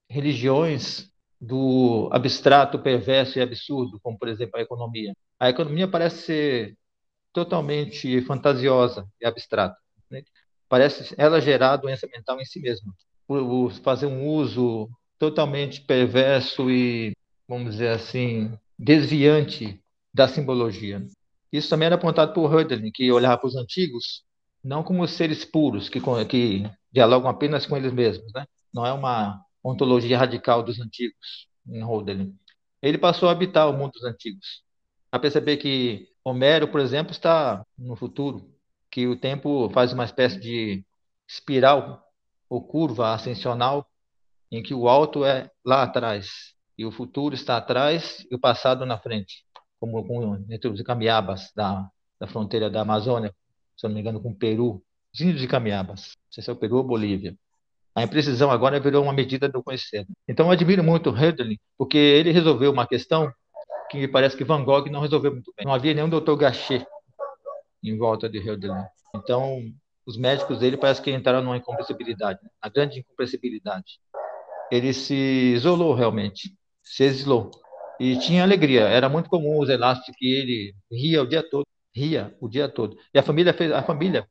religiões 0.10 1.12
do 1.40 2.10
abstrato, 2.12 2.80
perverso 2.80 3.38
e 3.38 3.42
absurdo, 3.42 4.00
como, 4.02 4.18
por 4.18 4.28
exemplo, 4.28 4.58
a 4.58 4.62
economia. 4.62 5.14
A 5.40 5.50
economia 5.50 5.88
parece 5.88 6.22
ser 6.24 6.78
totalmente 7.34 8.22
fantasiosa 8.22 9.08
e 9.20 9.26
abstrata. 9.26 9.78
Né? 10.10 10.24
Parece 10.68 11.14
ela 11.18 11.40
gerar 11.40 11.78
doença 11.78 12.08
mental 12.08 12.40
em 12.42 12.46
si 12.46 12.60
mesma, 12.60 12.94
por 13.28 13.72
fazer 13.84 14.06
um 14.06 14.28
uso 14.28 14.90
totalmente 15.20 15.82
perverso 15.82 16.70
e, 16.70 17.16
vamos 17.48 17.74
dizer 17.74 17.90
assim, 17.90 18.58
desviante 18.78 19.80
da 20.14 20.28
simbologia. 20.28 21.06
Isso 21.52 21.70
também 21.70 21.86
era 21.86 21.96
apontado 21.96 22.34
por 22.34 22.52
Hölderlin, 22.52 22.92
que 22.92 23.12
olhava 23.12 23.38
para 23.38 23.48
os 23.48 23.56
antigos 23.56 24.24
não 24.64 24.84
como 24.84 25.08
seres 25.08 25.46
puros, 25.46 25.88
que, 25.88 26.02
que 26.28 26.70
dialogam 26.92 27.30
apenas 27.30 27.66
com 27.68 27.78
eles 27.78 27.94
mesmos. 27.94 28.34
Né? 28.34 28.46
Não 28.74 28.86
é 28.86 28.92
uma 28.92 29.40
ontologia 29.64 30.18
radical 30.18 30.64
dos 30.64 30.80
antigos, 30.80 31.48
em 31.68 31.84
Hölderlin. 31.84 32.36
Ele 32.82 32.98
passou 32.98 33.30
a 33.30 33.32
habitar 33.32 33.70
o 33.70 33.74
mundo 33.74 33.92
dos 33.92 34.04
antigos, 34.04 34.64
a 35.12 35.20
perceber 35.20 35.58
que 35.58 36.08
Homero, 36.24 36.68
por 36.68 36.82
exemplo, 36.82 37.12
está 37.12 37.64
no 37.78 37.96
futuro, 37.96 38.50
que 38.96 39.08
o 39.08 39.18
tempo 39.18 39.70
faz 39.72 39.92
uma 39.92 40.06
espécie 40.06 40.40
de 40.40 40.86
espiral 41.28 42.02
ou 42.50 42.66
curva 42.66 43.14
ascensional, 43.14 43.86
em 44.50 44.64
que 44.64 44.74
o 44.74 44.88
alto 44.88 45.26
é 45.26 45.52
lá 45.66 45.84
atrás 45.84 46.54
e 46.78 46.86
o 46.86 46.92
futuro 46.94 47.36
está 47.36 47.58
atrás 47.58 48.26
e 48.32 48.34
o 48.34 48.40
passado 48.40 48.86
na 48.86 48.98
frente 48.98 49.44
como, 49.82 50.38
entre 50.50 50.70
os 50.70 50.82
camiabas 50.82 51.52
da, 51.54 51.86
da 52.18 52.26
fronteira 52.26 52.70
da 52.70 52.84
Amazônia, 52.84 53.36
se 53.76 53.86
não 53.86 53.94
me 53.94 54.00
engano, 54.00 54.22
com 54.22 54.30
o 54.30 54.36
Peru, 54.36 54.82
os 55.14 55.20
índios 55.20 55.42
de 55.42 55.48
camiabas, 55.50 56.16
não 56.28 56.32
sei 56.32 56.44
se 56.46 56.50
é 56.50 56.54
o 56.54 56.56
Peru 56.56 56.78
ou 56.78 56.84
Bolívia. 56.86 57.36
A 57.94 58.02
imprecisão 58.02 58.50
agora 58.50 58.80
virou 58.80 59.04
uma 59.04 59.12
medida 59.12 59.50
do 59.50 59.62
conhecer. 59.62 60.08
Então, 60.26 60.46
eu 60.46 60.54
admiro 60.54 60.82
muito 60.82 61.10
o 61.10 61.16
porque 61.78 61.98
ele 61.98 62.32
resolveu 62.32 62.72
uma 62.72 62.88
questão 62.88 63.30
que 63.92 63.98
me 63.98 64.08
parece 64.08 64.38
que 64.38 64.46
Van 64.46 64.64
Gogh 64.64 64.90
não 64.90 65.02
resolveu 65.02 65.34
muito 65.34 65.54
bem. 65.58 65.66
Não 65.66 65.74
havia 65.74 65.94
nenhum 65.94 66.08
doutor 66.08 66.38
Gachet 66.38 66.88
em 67.90 67.98
volta 67.98 68.30
de 68.30 68.40
Hölderlin. 68.40 68.84
Então, 69.16 69.62
os 70.06 70.18
médicos 70.18 70.60
dele 70.60 70.78
parece 70.78 71.02
que 71.02 71.12
entraram 71.12 71.44
numa 71.44 71.58
incompreensibilidade, 71.58 72.40
a 72.62 72.70
grande 72.70 73.00
incompreensibilidade. 73.00 74.00
Ele 74.72 74.94
se 74.94 75.16
isolou 75.54 75.94
realmente, 75.94 76.56
se 76.84 77.04
exilou 77.04 77.52
e 78.00 78.18
tinha 78.20 78.44
alegria. 78.44 78.82
Era 78.82 79.10
muito 79.10 79.30
comum 79.30 79.60
os 79.60 79.70
elásticos 79.70 80.16
que 80.18 80.34
ele 80.34 80.76
ria 80.92 81.22
o 81.22 81.28
dia 81.28 81.48
todo, 81.48 81.66
ria 81.94 82.36
o 82.40 82.48
dia 82.48 82.70
todo. 82.70 82.98
E 83.14 83.20
a 83.20 83.24
família 83.24 83.54
fez, 83.54 83.72
a 83.72 83.84
família, 83.84 84.28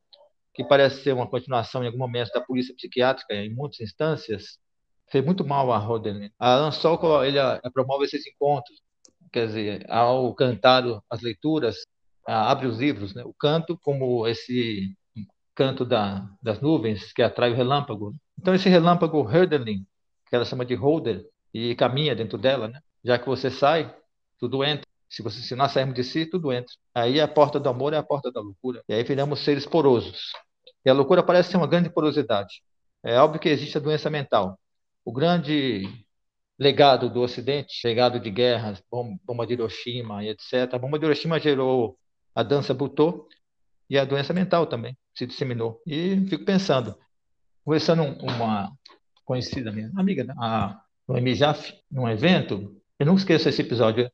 que 0.53 0.63
parece 0.63 1.03
ser 1.03 1.13
uma 1.13 1.27
continuação 1.27 1.83
em 1.83 1.87
algum 1.87 1.97
momento 1.97 2.31
da 2.31 2.41
polícia 2.41 2.73
psiquiátrica 2.75 3.33
em 3.33 3.53
muitas 3.53 3.81
instâncias, 3.81 4.57
fez 5.09 5.23
muito 5.23 5.45
mal 5.45 5.71
a 5.71 5.77
Roden. 5.77 6.31
A 6.39 6.53
Alan 6.53 6.71
ele 7.25 7.39
promove 7.73 8.05
esses 8.05 8.25
encontros, 8.25 8.81
quer 9.31 9.47
dizer, 9.47 9.85
ao 9.89 10.33
cantar 10.33 10.83
as 11.09 11.21
leituras, 11.21 11.75
abre 12.25 12.67
os 12.67 12.79
livros, 12.79 13.13
né? 13.13 13.23
O 13.23 13.33
canto 13.33 13.77
como 13.77 14.27
esse 14.27 14.95
canto 15.53 15.85
da, 15.85 16.27
das 16.41 16.59
nuvens 16.61 17.13
que 17.13 17.21
atrai 17.21 17.51
o 17.51 17.55
relâmpago. 17.55 18.13
Então 18.37 18.53
esse 18.53 18.67
relâmpago 18.69 19.23
Hölderlin, 19.23 19.85
que 20.27 20.35
ela 20.35 20.45
chama 20.45 20.65
de 20.65 20.75
Holder, 20.75 21.25
e 21.53 21.73
caminha 21.75 22.13
dentro 22.13 22.37
dela, 22.37 22.67
né? 22.67 22.81
Já 23.03 23.17
que 23.17 23.25
você 23.25 23.49
sai, 23.49 23.95
tudo 24.37 24.63
entra. 24.63 24.85
Se, 25.09 25.23
você, 25.23 25.39
se 25.39 25.55
nós 25.55 25.71
sairmos 25.71 25.95
de 25.95 26.03
si, 26.03 26.25
tudo 26.25 26.51
entra. 26.51 26.73
Aí 26.93 27.21
a 27.21 27.27
porta 27.27 27.59
do 27.59 27.69
amor 27.69 27.93
é 27.93 27.97
a 27.97 28.03
porta 28.03 28.31
da 28.31 28.41
loucura. 28.41 28.83
E 28.89 28.93
aí 28.93 29.03
viramos 29.03 29.39
seres 29.39 29.65
porosos. 29.65 30.31
E 30.85 30.89
a 30.89 30.93
loucura 30.93 31.23
parece 31.23 31.51
ser 31.51 31.57
uma 31.57 31.67
grande 31.67 31.89
porosidade. 31.89 32.61
É 33.01 33.17
óbvio 33.19 33.39
que 33.39 33.47
existe 33.47 33.77
a 33.77 33.81
doença 33.81 34.09
mental. 34.09 34.59
O 35.05 35.13
grande 35.13 35.87
legado 36.59 37.09
do 37.09 37.21
Ocidente, 37.21 37.85
legado 37.85 38.19
de 38.19 38.29
guerras, 38.29 38.81
bomba 39.25 39.45
de 39.47 39.53
Hiroshima 39.53 40.23
e 40.23 40.29
etc. 40.29 40.73
A 40.73 40.79
bomba 40.79 40.99
de 40.99 41.05
Hiroshima 41.05 41.39
gerou 41.39 41.97
a 42.35 42.43
dança 42.43 42.73
Butô 42.73 43.27
e 43.89 43.97
a 43.97 44.05
doença 44.05 44.33
mental 44.33 44.67
também 44.67 44.97
se 45.15 45.25
disseminou. 45.25 45.81
E 45.87 46.19
fico 46.27 46.43
pensando, 46.43 46.95
conversando 47.63 48.03
uma 48.21 48.71
conhecida 49.23 49.71
minha, 49.71 49.91
amiga, 49.95 50.23
né? 50.23 50.35
a 50.37 50.79
Noemi 51.07 51.33
num 51.89 52.07
evento, 52.07 52.75
eu 52.99 53.05
nunca 53.05 53.19
esqueço 53.19 53.49
esse 53.49 53.61
episódio. 53.61 54.11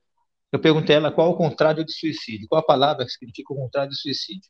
Eu 0.52 0.60
perguntei 0.60 0.96
a 0.96 1.00
ela 1.00 1.12
qual 1.12 1.32
o 1.32 1.38
contrário 1.38 1.84
de 1.84 1.94
suicídio, 1.94 2.48
qual 2.48 2.62
a 2.62 2.66
palavra 2.66 3.06
que 3.06 3.12
significa 3.12 3.54
o 3.54 3.56
contrário 3.58 3.90
de 3.90 4.00
suicídio. 4.00 4.50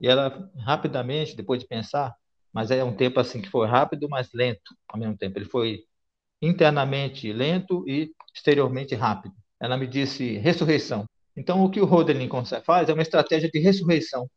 E 0.00 0.06
ela, 0.06 0.50
rapidamente, 0.58 1.36
depois 1.36 1.60
de 1.60 1.66
pensar, 1.66 2.14
mas 2.52 2.70
é 2.70 2.82
um 2.82 2.94
tempo 2.94 3.20
assim 3.20 3.40
que 3.40 3.48
foi 3.48 3.66
rápido, 3.66 4.08
mas 4.08 4.32
lento 4.32 4.74
ao 4.88 4.98
mesmo 4.98 5.16
tempo. 5.16 5.38
Ele 5.38 5.44
foi 5.44 5.84
internamente 6.42 7.32
lento 7.32 7.84
e 7.88 8.12
exteriormente 8.34 8.94
rápido. 8.94 9.34
Ela 9.60 9.76
me 9.76 9.86
disse 9.86 10.38
ressurreição. 10.38 11.04
Então, 11.38 11.64
o 11.64 11.70
que 11.70 11.80
o 11.80 11.84
Rodelin 11.84 12.28
faz 12.64 12.88
é 12.88 12.92
uma 12.92 13.02
estratégia 13.02 13.48
de 13.48 13.60
ressurreição. 13.60 14.28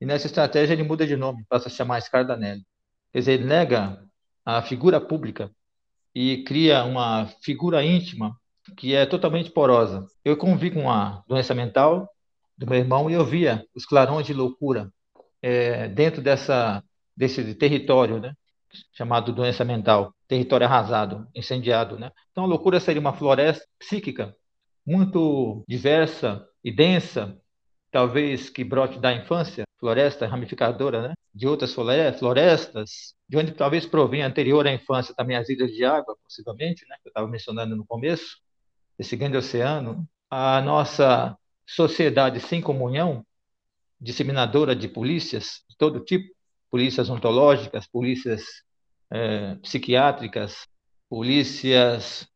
E 0.00 0.06
nessa 0.06 0.26
estratégia 0.26 0.74
ele 0.74 0.84
muda 0.84 1.04
de 1.04 1.16
nome, 1.16 1.44
passa 1.48 1.68
a 1.68 1.70
chamar 1.70 2.00
Scardanelli. 2.00 2.64
Quer 3.12 3.18
dizer, 3.18 3.32
ele 3.32 3.44
nega 3.44 4.00
a 4.44 4.62
figura 4.62 5.00
pública 5.00 5.50
e 6.14 6.44
cria 6.44 6.84
uma 6.84 7.26
figura 7.42 7.84
íntima 7.84 8.38
que 8.76 8.94
é 8.94 9.04
totalmente 9.04 9.50
porosa. 9.50 10.06
Eu 10.24 10.36
convivi 10.36 10.70
com 10.70 10.88
a 10.88 11.24
doença 11.26 11.52
mental 11.52 12.08
do 12.56 12.66
meu 12.66 12.78
irmão 12.78 13.10
e 13.10 13.14
eu 13.14 13.24
via 13.24 13.66
os 13.74 13.84
clarões 13.84 14.26
de 14.26 14.32
loucura 14.32 14.92
é, 15.42 15.88
dentro 15.88 16.22
dessa 16.22 16.82
desse 17.16 17.54
território, 17.54 18.20
né, 18.20 18.34
chamado 18.92 19.32
doença 19.32 19.64
mental, 19.64 20.14
território 20.28 20.66
arrasado, 20.66 21.26
incendiado, 21.34 21.98
né? 21.98 22.10
Então 22.30 22.44
a 22.44 22.46
loucura 22.46 22.78
seria 22.78 23.00
uma 23.00 23.14
floresta 23.14 23.64
psíquica 23.78 24.36
muito 24.86 25.64
diversa 25.66 26.46
e 26.62 26.70
densa, 26.70 27.36
talvez 27.90 28.48
que 28.48 28.62
brote 28.62 28.98
da 29.00 29.12
infância, 29.12 29.64
floresta 29.78 30.26
ramificadora, 30.26 31.08
né? 31.08 31.14
De 31.34 31.46
outras 31.46 31.74
florestas, 31.74 33.14
de 33.28 33.36
onde 33.36 33.52
talvez 33.52 33.84
provenha 33.84 34.26
anterior 34.26 34.66
à 34.66 34.72
infância 34.72 35.14
também 35.14 35.36
as 35.36 35.48
ilhas 35.48 35.70
de 35.72 35.84
água, 35.84 36.16
possivelmente, 36.22 36.86
né? 36.88 36.96
Que 37.02 37.08
eu 37.08 37.10
estava 37.10 37.26
mencionando 37.26 37.74
no 37.74 37.84
começo 37.84 38.38
esse 38.98 39.16
grande 39.16 39.36
oceano, 39.36 40.08
a 40.30 40.60
nossa 40.62 41.36
sociedade 41.66 42.40
sem 42.40 42.60
comunhão, 42.60 43.26
disseminadora 44.00 44.74
de 44.74 44.88
polícias 44.88 45.62
de 45.68 45.76
todo 45.76 46.00
tipo, 46.00 46.34
polícias 46.70 47.10
ontológicas, 47.10 47.86
polícias 47.86 48.44
é, 49.10 49.54
psiquiátricas, 49.56 50.66
polícias 51.08 52.28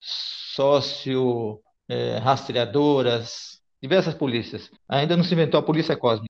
socio 0.00 1.60
é, 1.88 2.18
rastreadoras, 2.18 3.60
diversas 3.80 4.14
polícias. 4.14 4.70
Ainda 4.88 5.16
não 5.16 5.24
se 5.24 5.32
inventou 5.32 5.58
a 5.58 5.62
polícia 5.62 5.96
cósmica. 5.96 6.28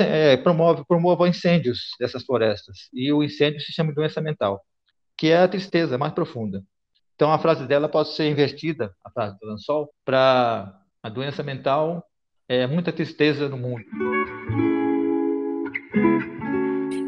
É, 0.00 0.36
promove, 0.36 0.84
promove 0.86 1.28
incêndios 1.28 1.90
dessas 1.98 2.24
florestas. 2.24 2.88
E 2.92 3.12
o 3.12 3.22
incêndio 3.22 3.60
se 3.60 3.72
chama 3.72 3.92
doença 3.92 4.20
mental, 4.20 4.62
que 5.16 5.28
é 5.28 5.38
a 5.38 5.48
tristeza 5.48 5.98
mais 5.98 6.12
profunda. 6.12 6.62
Então, 7.14 7.32
a 7.32 7.38
frase 7.38 7.66
dela 7.66 7.88
pode 7.88 8.14
ser 8.14 8.28
invertida, 8.28 8.94
a 9.04 9.10
frase 9.10 9.38
do 9.38 9.46
Lansol, 9.46 9.92
para 10.04 10.80
a 11.02 11.08
doença 11.08 11.42
mental 11.42 12.04
é 12.48 12.66
muita 12.66 12.92
tristeza 12.92 13.48
no 13.48 13.56
mundo. 13.56 13.84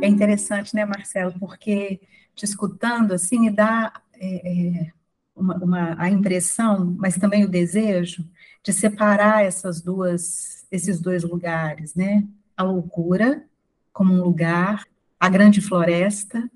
É 0.03 0.07
interessante, 0.07 0.75
né, 0.75 0.85
Marcelo, 0.85 1.35
porque 1.39 2.01
te 2.35 2.45
escutando, 2.45 3.13
assim, 3.13 3.41
me 3.41 3.51
dá 3.51 3.93
é, 4.15 4.27
é, 4.37 4.93
uma, 5.35 5.57
uma, 5.57 5.97
a 5.99 6.11
impressão, 6.11 6.95
mas 6.99 7.17
também 7.17 7.45
o 7.45 7.49
desejo, 7.49 8.25
de 8.63 8.73
separar 8.73 9.45
essas 9.45 9.81
duas, 9.81 10.67
esses 10.71 11.01
dois 11.01 11.23
lugares, 11.23 11.95
né? 11.95 12.25
A 12.57 12.63
loucura 12.63 13.45
como 13.93 14.13
um 14.13 14.23
lugar, 14.23 14.85
a 15.19 15.29
grande 15.29 15.61
floresta 15.61 16.51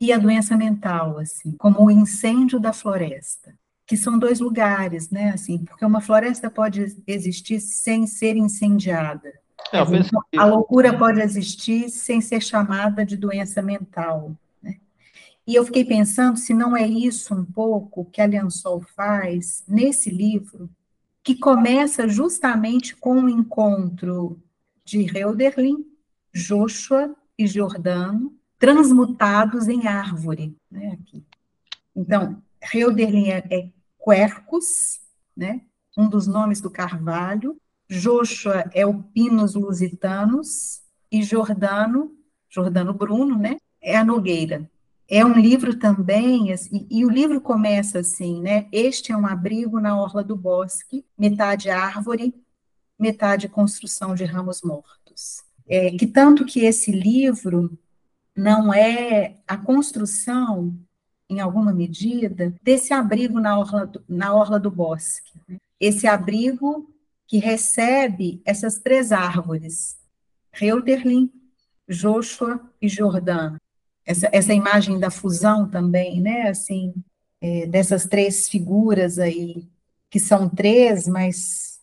e 0.00 0.12
a 0.12 0.18
doença 0.18 0.56
mental, 0.56 1.18
assim, 1.18 1.52
como 1.52 1.84
o 1.84 1.90
incêndio 1.90 2.60
da 2.60 2.72
floresta, 2.72 3.54
que 3.86 3.96
são 3.96 4.18
dois 4.18 4.38
lugares, 4.38 5.10
né, 5.10 5.30
assim, 5.30 5.64
porque 5.64 5.84
uma 5.84 6.00
floresta 6.00 6.50
pode 6.50 6.94
existir 7.06 7.58
sem 7.58 8.06
ser 8.06 8.36
incendiada. 8.36 9.32
É, 9.72 9.78
a 10.38 10.44
loucura 10.44 10.96
pode 10.96 11.20
existir 11.20 11.88
sem 11.88 12.20
ser 12.20 12.40
chamada 12.40 13.04
de 13.04 13.16
doença 13.16 13.60
mental. 13.60 14.36
E 15.48 15.54
eu 15.54 15.64
fiquei 15.64 15.82
pensando 15.82 16.36
se 16.36 16.52
não 16.52 16.76
é 16.76 16.86
isso 16.86 17.34
um 17.34 17.42
pouco 17.42 18.04
que 18.04 18.20
a 18.20 18.26
Lençol 18.26 18.82
faz 18.94 19.64
nesse 19.66 20.10
livro, 20.10 20.68
que 21.22 21.34
começa 21.34 22.06
justamente 22.06 22.94
com 22.94 23.22
o 23.22 23.30
encontro 23.30 24.38
de 24.84 25.06
Hölderlin, 25.06 25.86
Joshua 26.34 27.16
e 27.38 27.46
Jordano, 27.46 28.36
transmutados 28.58 29.68
em 29.68 29.86
árvore. 29.86 30.54
Né, 30.70 30.98
aqui. 31.00 31.24
Então, 31.96 32.42
Hölderlin 32.74 33.30
é, 33.30 33.38
é 33.50 33.70
Quercus, 34.04 35.00
né, 35.34 35.62
um 35.96 36.10
dos 36.10 36.26
nomes 36.26 36.60
do 36.60 36.70
carvalho, 36.70 37.58
Joshua 37.88 38.70
é 38.74 38.84
o 38.84 39.02
Pinus 39.02 39.54
lusitanos, 39.54 40.82
e 41.10 41.22
Jordano, 41.22 42.14
Jordano 42.50 42.92
Bruno, 42.92 43.38
né, 43.38 43.56
é 43.80 43.96
a 43.96 44.04
nogueira. 44.04 44.70
É 45.10 45.24
um 45.24 45.32
livro 45.32 45.78
também, 45.78 46.52
assim, 46.52 46.86
e 46.90 47.04
o 47.04 47.08
livro 47.08 47.40
começa 47.40 48.00
assim, 48.00 48.42
né? 48.42 48.68
Este 48.70 49.10
é 49.10 49.16
um 49.16 49.26
abrigo 49.26 49.80
na 49.80 49.98
orla 49.98 50.22
do 50.22 50.36
bosque, 50.36 51.04
metade 51.16 51.70
árvore, 51.70 52.34
metade 52.98 53.48
construção 53.48 54.14
de 54.14 54.24
ramos 54.24 54.60
mortos. 54.60 55.42
É, 55.66 55.90
que 55.92 56.06
tanto 56.06 56.44
que 56.44 56.60
esse 56.60 56.92
livro 56.92 57.78
não 58.36 58.72
é 58.72 59.36
a 59.46 59.56
construção, 59.56 60.78
em 61.28 61.40
alguma 61.40 61.72
medida, 61.72 62.54
desse 62.62 62.92
abrigo 62.92 63.40
na 63.40 63.58
orla 63.58 63.86
do, 63.86 64.04
na 64.08 64.34
orla 64.34 64.60
do 64.60 64.70
bosque. 64.70 65.32
Né? 65.48 65.56
Esse 65.80 66.06
abrigo 66.06 66.88
que 67.26 67.38
recebe 67.38 68.42
essas 68.44 68.78
três 68.78 69.10
árvores, 69.10 69.98
Reuterlin, 70.52 71.30
Joshua 71.88 72.60
e 72.80 72.88
Jordão. 72.88 73.56
Essa, 74.08 74.28
essa 74.32 74.54
imagem 74.54 74.98
da 74.98 75.10
fusão 75.10 75.68
também, 75.68 76.20
né, 76.20 76.48
assim, 76.48 76.94
é, 77.40 77.66
dessas 77.66 78.06
três 78.06 78.48
figuras 78.48 79.18
aí, 79.18 79.66
que 80.10 80.18
são 80.18 80.48
três, 80.48 81.06
mas 81.06 81.78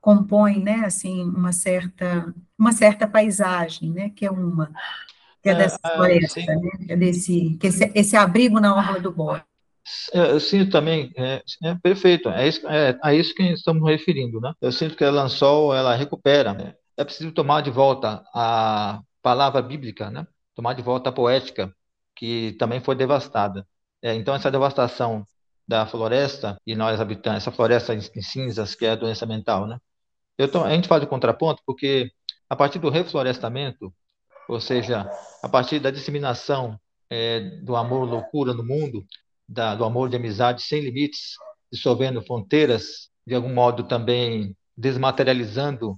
compõem, 0.00 0.62
né, 0.62 0.82
assim, 0.84 1.22
uma 1.22 1.52
certa, 1.52 2.32
uma 2.58 2.72
certa 2.72 3.06
paisagem, 3.06 3.90
né, 3.90 4.10
que 4.10 4.24
é 4.24 4.30
uma, 4.30 4.70
que 5.42 5.48
é, 5.48 5.52
é 5.52 5.54
dessa 5.56 5.78
é, 5.84 5.96
floresta, 5.96 6.40
né, 6.40 6.70
que 6.86 6.92
é 6.92 6.96
desse, 6.96 7.56
que 7.60 7.66
esse, 7.66 7.92
esse 7.94 8.16
abrigo 8.16 8.60
na 8.60 8.74
orla 8.74 9.00
do 9.00 9.12
bosque. 9.12 9.44
É, 10.12 10.30
eu 10.30 10.38
sinto 10.38 10.70
também, 10.70 11.10
é, 11.16 11.42
é, 11.64 11.74
perfeito, 11.74 12.28
é 12.28 12.46
isso, 12.46 12.66
é 12.68 12.98
a 13.02 13.14
isso 13.14 13.34
que 13.34 13.42
estamos 13.42 13.82
referindo, 13.88 14.38
né? 14.38 14.52
Eu 14.60 14.70
sinto 14.70 14.94
que 14.94 15.02
a 15.02 15.10
Lançol, 15.10 15.74
ela 15.74 15.96
recupera, 15.96 16.52
né? 16.52 16.74
é 16.98 17.04
preciso 17.04 17.30
tomar 17.30 17.62
de 17.62 17.70
volta 17.70 18.24
a 18.34 19.00
palavra 19.22 19.62
bíblica, 19.62 20.10
né? 20.10 20.26
Tomar 20.58 20.74
de 20.74 20.82
volta 20.82 21.10
a 21.10 21.12
poética, 21.12 21.72
que 22.16 22.56
também 22.58 22.80
foi 22.80 22.96
devastada. 22.96 23.64
É, 24.02 24.12
então, 24.12 24.34
essa 24.34 24.50
devastação 24.50 25.24
da 25.68 25.86
floresta, 25.86 26.60
e 26.66 26.74
nós 26.74 27.00
habitamos, 27.00 27.42
essa 27.42 27.52
floresta 27.52 27.94
em 27.94 28.22
cinzas, 28.22 28.74
que 28.74 28.84
é 28.84 28.90
a 28.90 28.96
doença 28.96 29.24
mental, 29.24 29.68
né? 29.68 29.78
Tô, 30.50 30.64
a 30.64 30.70
gente 30.70 30.88
faz 30.88 31.00
o 31.00 31.06
contraponto 31.06 31.62
porque, 31.64 32.10
a 32.50 32.56
partir 32.56 32.80
do 32.80 32.90
reflorestamento, 32.90 33.94
ou 34.48 34.60
seja, 34.60 35.08
a 35.44 35.48
partir 35.48 35.78
da 35.78 35.92
disseminação 35.92 36.76
é, 37.08 37.38
do 37.62 37.76
amor 37.76 38.02
loucura 38.08 38.52
no 38.52 38.64
mundo, 38.64 39.06
da, 39.48 39.76
do 39.76 39.84
amor 39.84 40.08
de 40.08 40.16
amizade 40.16 40.62
sem 40.62 40.80
limites, 40.80 41.36
dissolvendo 41.70 42.20
fronteiras, 42.20 43.10
de 43.24 43.32
algum 43.32 43.54
modo 43.54 43.84
também 43.84 44.56
desmaterializando 44.76 45.96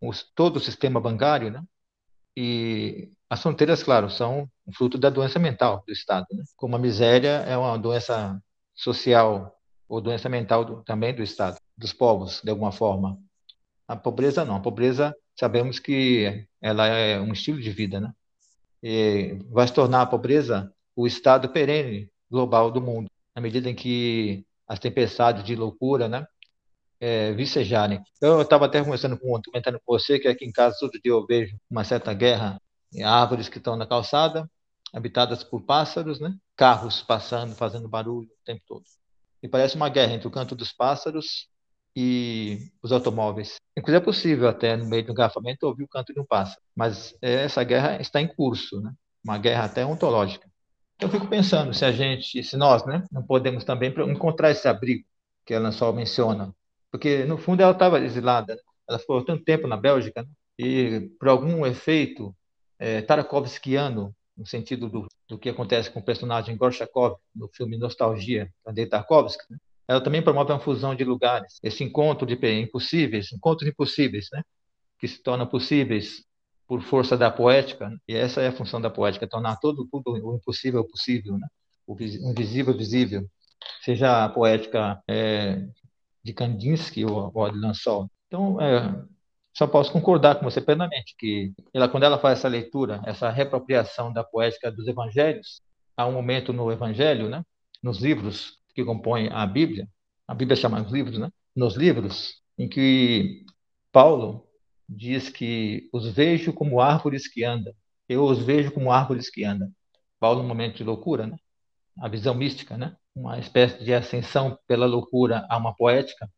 os, 0.00 0.22
todo 0.34 0.56
o 0.56 0.60
sistema 0.60 0.98
bancário, 0.98 1.50
né? 1.50 1.62
E 2.34 3.10
as 3.30 3.42
fronteiras, 3.42 3.82
claro, 3.82 4.08
são 4.10 4.48
fruto 4.74 4.96
da 4.96 5.10
doença 5.10 5.38
mental 5.38 5.84
do 5.86 5.92
Estado, 5.92 6.26
né? 6.32 6.44
Como 6.56 6.76
a 6.76 6.78
miséria 6.78 7.44
é 7.46 7.56
uma 7.56 7.78
doença 7.78 8.40
social 8.74 9.54
ou 9.88 10.00
doença 10.00 10.28
mental 10.28 10.64
do, 10.64 10.82
também 10.82 11.14
do 11.14 11.22
Estado, 11.22 11.58
dos 11.76 11.92
povos, 11.92 12.40
de 12.42 12.50
alguma 12.50 12.72
forma. 12.72 13.18
A 13.86 13.96
pobreza 13.96 14.44
não. 14.44 14.56
A 14.56 14.60
pobreza, 14.60 15.14
sabemos 15.38 15.78
que 15.78 16.46
ela 16.60 16.86
é 16.86 17.20
um 17.20 17.32
estilo 17.32 17.60
de 17.60 17.70
vida, 17.70 18.00
né? 18.00 18.12
E 18.82 19.38
vai 19.50 19.66
se 19.66 19.74
tornar 19.74 20.02
a 20.02 20.06
pobreza 20.06 20.72
o 20.96 21.06
estado 21.06 21.48
perene 21.50 22.10
global 22.30 22.70
do 22.70 22.80
mundo, 22.80 23.10
na 23.34 23.42
medida 23.42 23.68
em 23.70 23.74
que 23.74 24.44
as 24.66 24.78
tempestades 24.78 25.44
de 25.44 25.54
loucura, 25.56 26.08
né, 26.08 26.26
é, 27.00 27.32
vicejarem. 27.32 28.02
Eu 28.20 28.42
estava 28.42 28.66
até 28.66 28.82
conversando 28.82 29.18
com, 29.18 29.40
comentando 29.42 29.80
com 29.84 29.92
você 29.92 30.18
que 30.18 30.28
aqui 30.28 30.44
em 30.44 30.52
casa 30.52 30.76
todo 30.80 31.00
dia 31.00 31.12
eu 31.12 31.26
vejo 31.26 31.56
uma 31.70 31.84
certa 31.84 32.12
guerra 32.12 32.60
árvores 33.04 33.48
que 33.48 33.58
estão 33.58 33.76
na 33.76 33.86
calçada, 33.86 34.50
habitadas 34.92 35.44
por 35.44 35.62
pássaros, 35.62 36.20
né, 36.20 36.34
carros 36.56 37.02
passando, 37.02 37.54
fazendo 37.54 37.88
barulho 37.88 38.28
o 38.28 38.44
tempo 38.44 38.62
todo. 38.66 38.84
E 39.42 39.48
parece 39.48 39.76
uma 39.76 39.88
guerra 39.88 40.14
entre 40.14 40.26
o 40.26 40.30
canto 40.30 40.54
dos 40.54 40.72
pássaros 40.72 41.48
e 41.94 42.70
os 42.82 42.92
automóveis. 42.92 43.56
Inclusive 43.76 44.02
é 44.02 44.04
possível 44.04 44.48
até 44.48 44.76
no 44.76 44.86
meio 44.86 45.04
do 45.04 45.12
engarrafamento 45.12 45.66
ouvir 45.66 45.84
o 45.84 45.88
canto 45.88 46.12
de 46.12 46.20
um 46.20 46.24
pássaro, 46.24 46.60
mas 46.74 47.16
essa 47.20 47.62
guerra 47.62 48.00
está 48.00 48.20
em 48.20 48.28
curso, 48.28 48.80
né? 48.80 48.92
Uma 49.22 49.38
guerra 49.38 49.64
até 49.64 49.84
ontológica. 49.84 50.48
Eu 51.00 51.08
fico 51.08 51.28
pensando 51.28 51.72
se 51.74 51.84
a 51.84 51.92
gente, 51.92 52.42
se 52.42 52.56
nós, 52.56 52.84
né, 52.84 53.04
não 53.12 53.22
podemos 53.22 53.64
também 53.64 53.92
encontrar 54.10 54.50
esse 54.50 54.66
abrigo 54.66 55.04
que 55.46 55.54
ela 55.54 55.70
só 55.70 55.92
menciona, 55.92 56.52
porque 56.90 57.24
no 57.24 57.38
fundo 57.38 57.62
ela 57.62 57.72
estava 57.72 58.00
exilada, 58.00 58.54
né? 58.54 58.60
ela 58.88 58.98
ficou 58.98 59.24
tanto 59.24 59.44
tempo 59.44 59.66
na 59.66 59.76
Bélgica 59.76 60.22
né? 60.22 60.28
e 60.58 61.10
por 61.18 61.28
algum 61.28 61.64
efeito 61.66 62.34
é, 62.78 63.02
Tarkovskiano, 63.02 64.14
no 64.36 64.46
sentido 64.46 64.88
do, 64.88 65.06
do 65.28 65.38
que 65.38 65.48
acontece 65.48 65.90
com 65.90 65.98
o 65.98 66.04
personagem 66.04 66.56
Gorshakov 66.56 67.16
no 67.34 67.48
filme 67.48 67.76
Nostalgia, 67.76 68.52
de 68.72 68.86
Tarkovsky, 68.86 69.44
né? 69.50 69.58
ela 69.88 70.00
também 70.00 70.22
promove 70.22 70.52
uma 70.52 70.60
fusão 70.60 70.94
de 70.94 71.02
lugares, 71.02 71.58
esse 71.62 71.82
encontro 71.82 72.26
de 72.26 72.34
impossíveis, 72.60 73.32
encontros 73.32 73.68
impossíveis, 73.68 74.28
né? 74.32 74.42
que 74.98 75.08
se 75.08 75.22
tornam 75.22 75.46
possíveis 75.46 76.24
por 76.66 76.82
força 76.82 77.16
da 77.16 77.30
poética, 77.30 77.88
né? 77.88 77.96
e 78.06 78.14
essa 78.14 78.42
é 78.42 78.48
a 78.48 78.52
função 78.52 78.80
da 78.80 78.90
poética, 78.90 79.26
tornar 79.26 79.56
todo, 79.56 79.88
tudo 79.90 80.12
o 80.12 80.36
impossível 80.36 80.84
possível, 80.84 81.38
né? 81.38 81.48
o 81.86 81.96
invisível 82.30 82.76
visível, 82.76 83.26
seja 83.82 84.24
a 84.24 84.28
poética 84.28 85.02
é, 85.08 85.66
de 86.22 86.34
Kandinsky 86.34 87.04
ou, 87.04 87.32
ou 87.34 87.50
de 87.50 87.58
Lansol. 87.58 88.10
Então, 88.26 88.60
é, 88.60 89.02
só 89.58 89.66
posso 89.66 89.90
concordar 89.90 90.36
com 90.36 90.44
você 90.44 90.60
plenamente 90.60 91.16
que 91.18 91.52
ela, 91.74 91.88
quando 91.88 92.04
ela 92.04 92.16
faz 92.16 92.38
essa 92.38 92.46
leitura, 92.46 93.02
essa 93.04 93.28
reapropriação 93.28 94.12
da 94.12 94.22
poética 94.22 94.70
dos 94.70 94.86
evangelhos, 94.86 95.60
há 95.96 96.06
um 96.06 96.12
momento 96.12 96.52
no 96.52 96.70
evangelho, 96.70 97.28
né, 97.28 97.42
nos 97.82 98.00
livros 98.00 98.58
que 98.72 98.84
compõem 98.84 99.28
a 99.32 99.44
Bíblia, 99.44 99.88
a 100.28 100.34
Bíblia 100.34 100.56
chama 100.56 100.80
os 100.80 100.92
livros, 100.92 101.18
né, 101.18 101.28
nos 101.56 101.74
livros, 101.74 102.40
em 102.56 102.68
que 102.68 103.44
Paulo 103.90 104.46
diz 104.88 105.28
que 105.28 105.88
os 105.92 106.08
vejo 106.08 106.52
como 106.52 106.80
árvores 106.80 107.26
que 107.26 107.42
andam. 107.42 107.74
Eu 108.08 108.24
os 108.24 108.38
vejo 108.38 108.70
como 108.70 108.92
árvores 108.92 109.28
que 109.28 109.42
andam. 109.44 109.68
Paulo, 110.20 110.40
num 110.40 110.48
momento 110.48 110.76
de 110.76 110.84
loucura, 110.84 111.26
né? 111.26 111.36
A 112.00 112.08
visão 112.08 112.34
mística, 112.34 112.76
né? 112.78 112.96
Uma 113.14 113.38
espécie 113.38 113.82
de 113.84 113.92
ascensão 113.92 114.56
pela 114.68 114.86
loucura 114.86 115.44
a 115.50 115.56
uma 115.56 115.74
poética. 115.74 116.30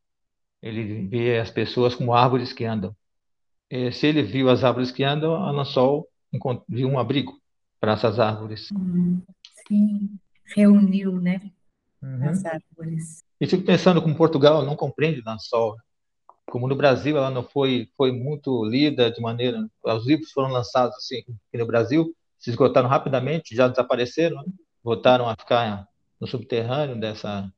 Ele 0.63 1.07
vê 1.07 1.39
as 1.39 1.51
pessoas 1.51 1.95
como 1.95 2.15
árvores 2.15 2.53
que 2.53 2.65
andam. 2.65 2.97
E, 3.71 3.93
se 3.93 4.07
ele 4.07 4.23
viu 4.23 4.51
as 4.51 4.65
árvores 4.65 4.91
que 4.91 5.05
andam, 5.05 5.35
Ana 5.35 5.65
Sol 5.65 6.09
viu 6.69 6.89
um 6.89 6.99
abrigo 6.99 7.41
para 7.79 7.93
essas 7.93 8.19
árvores. 8.19 8.69
Hum, 8.73 9.23
sim, 9.67 10.11
reuniu, 10.55 11.21
né? 11.21 11.51
Uhum. 12.03 12.29
As 12.29 12.45
árvores. 12.45 13.25
E 13.41 13.47
fico 13.47 13.65
pensando 13.65 14.03
como 14.03 14.17
Portugal 14.17 14.65
não 14.65 14.77
compreende 14.77 15.23
Ana 15.25 15.39
Sol 15.39 15.77
como 16.51 16.67
no 16.67 16.75
Brasil 16.75 17.17
ela 17.17 17.31
não 17.31 17.45
foi 17.45 17.89
foi 17.97 18.13
muito 18.13 18.65
lida 18.65 19.11
de 19.11 19.21
maneira 19.21 19.67
os 19.83 20.07
livros 20.07 20.33
foram 20.33 20.51
lançados 20.51 20.95
assim 20.97 21.21
aqui 21.21 21.59
no 21.59 21.67
Brasil 21.67 22.15
se 22.39 22.51
esgotaram 22.51 22.89
rapidamente 22.89 23.55
já 23.55 23.69
desapareceram 23.69 24.37
né? 24.37 24.53
voltaram 24.83 25.29
a 25.29 25.37
ficar 25.37 25.87
no 26.21 26.27
subterrâneo 26.27 26.99
dessa 26.99 27.51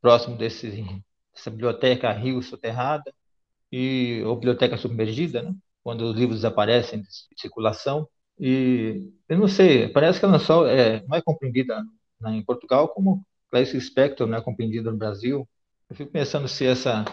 próximo 0.00 0.36
desse 0.36 0.68
dessa 1.32 1.50
biblioteca 1.50 2.12
rio 2.12 2.42
soterrada 2.42 3.14
e 3.72 4.22
ou 4.24 4.36
biblioteca 4.36 4.76
submergida 4.76 5.42
né? 5.42 5.54
quando 5.82 6.02
os 6.02 6.16
livros 6.16 6.38
desaparecem 6.38 7.02
de 7.02 7.08
circulação 7.36 8.06
e 8.38 9.10
eu 9.28 9.38
não 9.38 9.48
sei 9.48 9.88
parece 9.88 10.20
que 10.20 10.24
ela 10.24 10.38
só 10.38 10.66
é 10.66 11.02
não 11.08 11.16
é 11.16 11.22
compreendida 11.22 11.82
né, 12.20 12.36
em 12.36 12.44
Portugal 12.44 12.88
como 12.88 13.24
Clarice 13.50 13.80
Spector 13.80 14.26
não 14.26 14.38
é 14.38 14.42
compreendida 14.42 14.90
no 14.90 14.98
Brasil 14.98 15.48
eu 15.90 15.96
fico 15.96 16.12
pensando 16.12 16.46
se 16.46 16.66
essa 16.66 17.04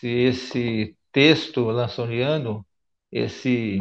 se 0.00 0.08
esse 0.08 0.96
texto 1.12 1.60
lansoniano, 1.66 2.66
esse 3.12 3.78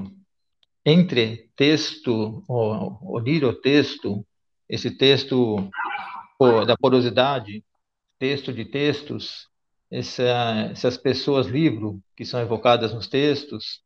entre-texto, 0.86 2.44
o, 2.48 3.18
o 3.18 3.54
texto 3.62 4.26
esse 4.70 4.92
texto 4.92 5.70
da 6.66 6.76
porosidade, 6.78 7.64
texto 8.18 8.52
de 8.54 8.66
textos, 8.66 9.50
essa, 9.94 10.24
essas 10.72 10.98
pessoas 10.98 11.48
livro 11.48 12.02
que 12.16 12.26
são 12.26 12.42
evocadas 12.42 12.94
nos 12.94 13.08
textos, 13.08 13.82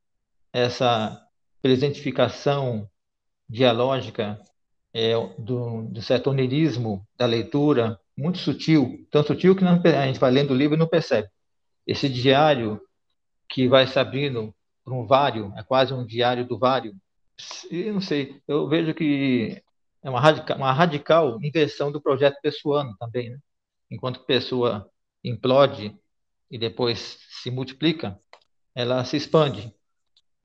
essa 0.54 1.22
presentificação 1.62 2.90
dialógica 3.50 4.40
é, 4.94 5.14
do, 5.38 5.84
do 5.84 6.02
certo 6.02 6.30
onirismo 6.30 7.06
da 7.18 7.26
leitura, 7.26 8.00
muito 8.18 8.38
sutil, 8.38 9.06
tão 9.12 9.24
sutil 9.24 9.56
que 9.56 9.64
não, 9.64 9.82
a 9.84 10.08
gente 10.08 10.20
vai 10.20 10.32
lendo 10.32 10.52
o 10.52 10.56
livro 10.56 10.76
e 10.76 10.80
não 10.80 10.88
percebe 10.88 11.30
esse 11.86 12.10
diário 12.10 12.82
que 13.50 13.68
vai 13.68 13.88
se 13.88 13.98
abrindo 13.98 14.54
para 14.84 14.94
um 14.94 15.06
vário, 15.06 15.54
é 15.56 15.64
quase 15.64 15.94
um 15.94 16.06
diário 16.06 16.46
do 16.46 16.60
vário. 16.60 16.94
E 17.72 17.92
não 17.92 18.02
sei, 18.02 18.42
eu 18.48 18.68
vejo 18.68 18.94
que 18.94 19.62
é 20.04 20.10
uma 20.10 20.20
radical, 20.20 20.58
uma 20.58 20.74
radical 20.74 21.40
inversão 21.42 21.92
do 21.92 22.02
projeto 22.02 22.38
pessoano 22.42 22.96
também, 23.00 23.30
né? 23.30 23.38
Enquanto 23.90 24.26
pessoa 24.26 24.90
implode 25.30 25.96
e 26.50 26.58
depois 26.58 27.20
se 27.30 27.52
multiplica, 27.52 28.20
ela 28.74 29.04
se 29.04 29.18
expande 29.18 29.74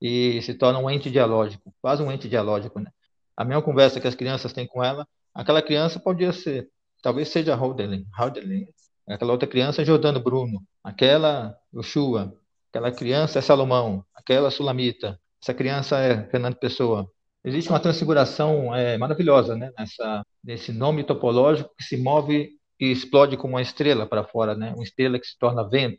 e 0.01 0.41
se 0.41 0.53
torna 0.53 0.79
um 0.79 0.89
ente 0.89 1.09
dialógico, 1.09 1.73
quase 1.81 2.03
um 2.03 2.11
ente 2.11 2.27
dialógico, 2.27 2.79
né? 2.79 2.91
A 3.37 3.45
mesma 3.45 3.63
conversa 3.63 3.99
que 3.99 4.07
as 4.07 4.15
crianças 4.15 4.53
têm 4.53 4.67
com 4.67 4.83
ela, 4.83 5.07
aquela 5.33 5.61
criança 5.61 5.99
podia 5.99 6.31
ser, 6.33 6.69
talvez 7.01 7.29
seja 7.29 7.55
Haudelin, 7.55 8.05
Haudelin 8.13 8.67
aquela 9.07 9.31
outra 9.31 9.47
criança 9.47 9.81
é 9.81 9.85
Jordano 9.85 10.19
Bruno, 10.19 10.61
aquela 10.83 11.55
Yoshua, 11.73 12.37
aquela 12.69 12.91
criança 12.91 13.39
é 13.39 13.41
Salomão, 13.41 14.05
aquela 14.13 14.49
Sulamita, 14.51 15.19
essa 15.41 15.53
criança 15.53 15.99
é 15.99 16.23
Fernando 16.29 16.55
Pessoa. 16.55 17.09
Existe 17.43 17.69
uma 17.69 17.79
transfiguração 17.79 18.73
é, 18.73 18.97
maravilhosa 18.97 19.55
né, 19.55 19.71
nessa, 19.77 20.25
nesse 20.43 20.71
nome 20.71 21.03
topológico 21.03 21.73
que 21.77 21.83
se 21.83 21.97
move 21.97 22.51
e 22.83 22.91
explode 22.91 23.37
como 23.37 23.53
uma 23.53 23.61
estrela 23.61 24.05
para 24.05 24.25
fora, 24.25 24.55
né? 24.55 24.73
uma 24.73 24.83
estrela 24.83 25.17
que 25.17 25.25
se 25.25 25.39
torna 25.39 25.65
vento, 25.65 25.97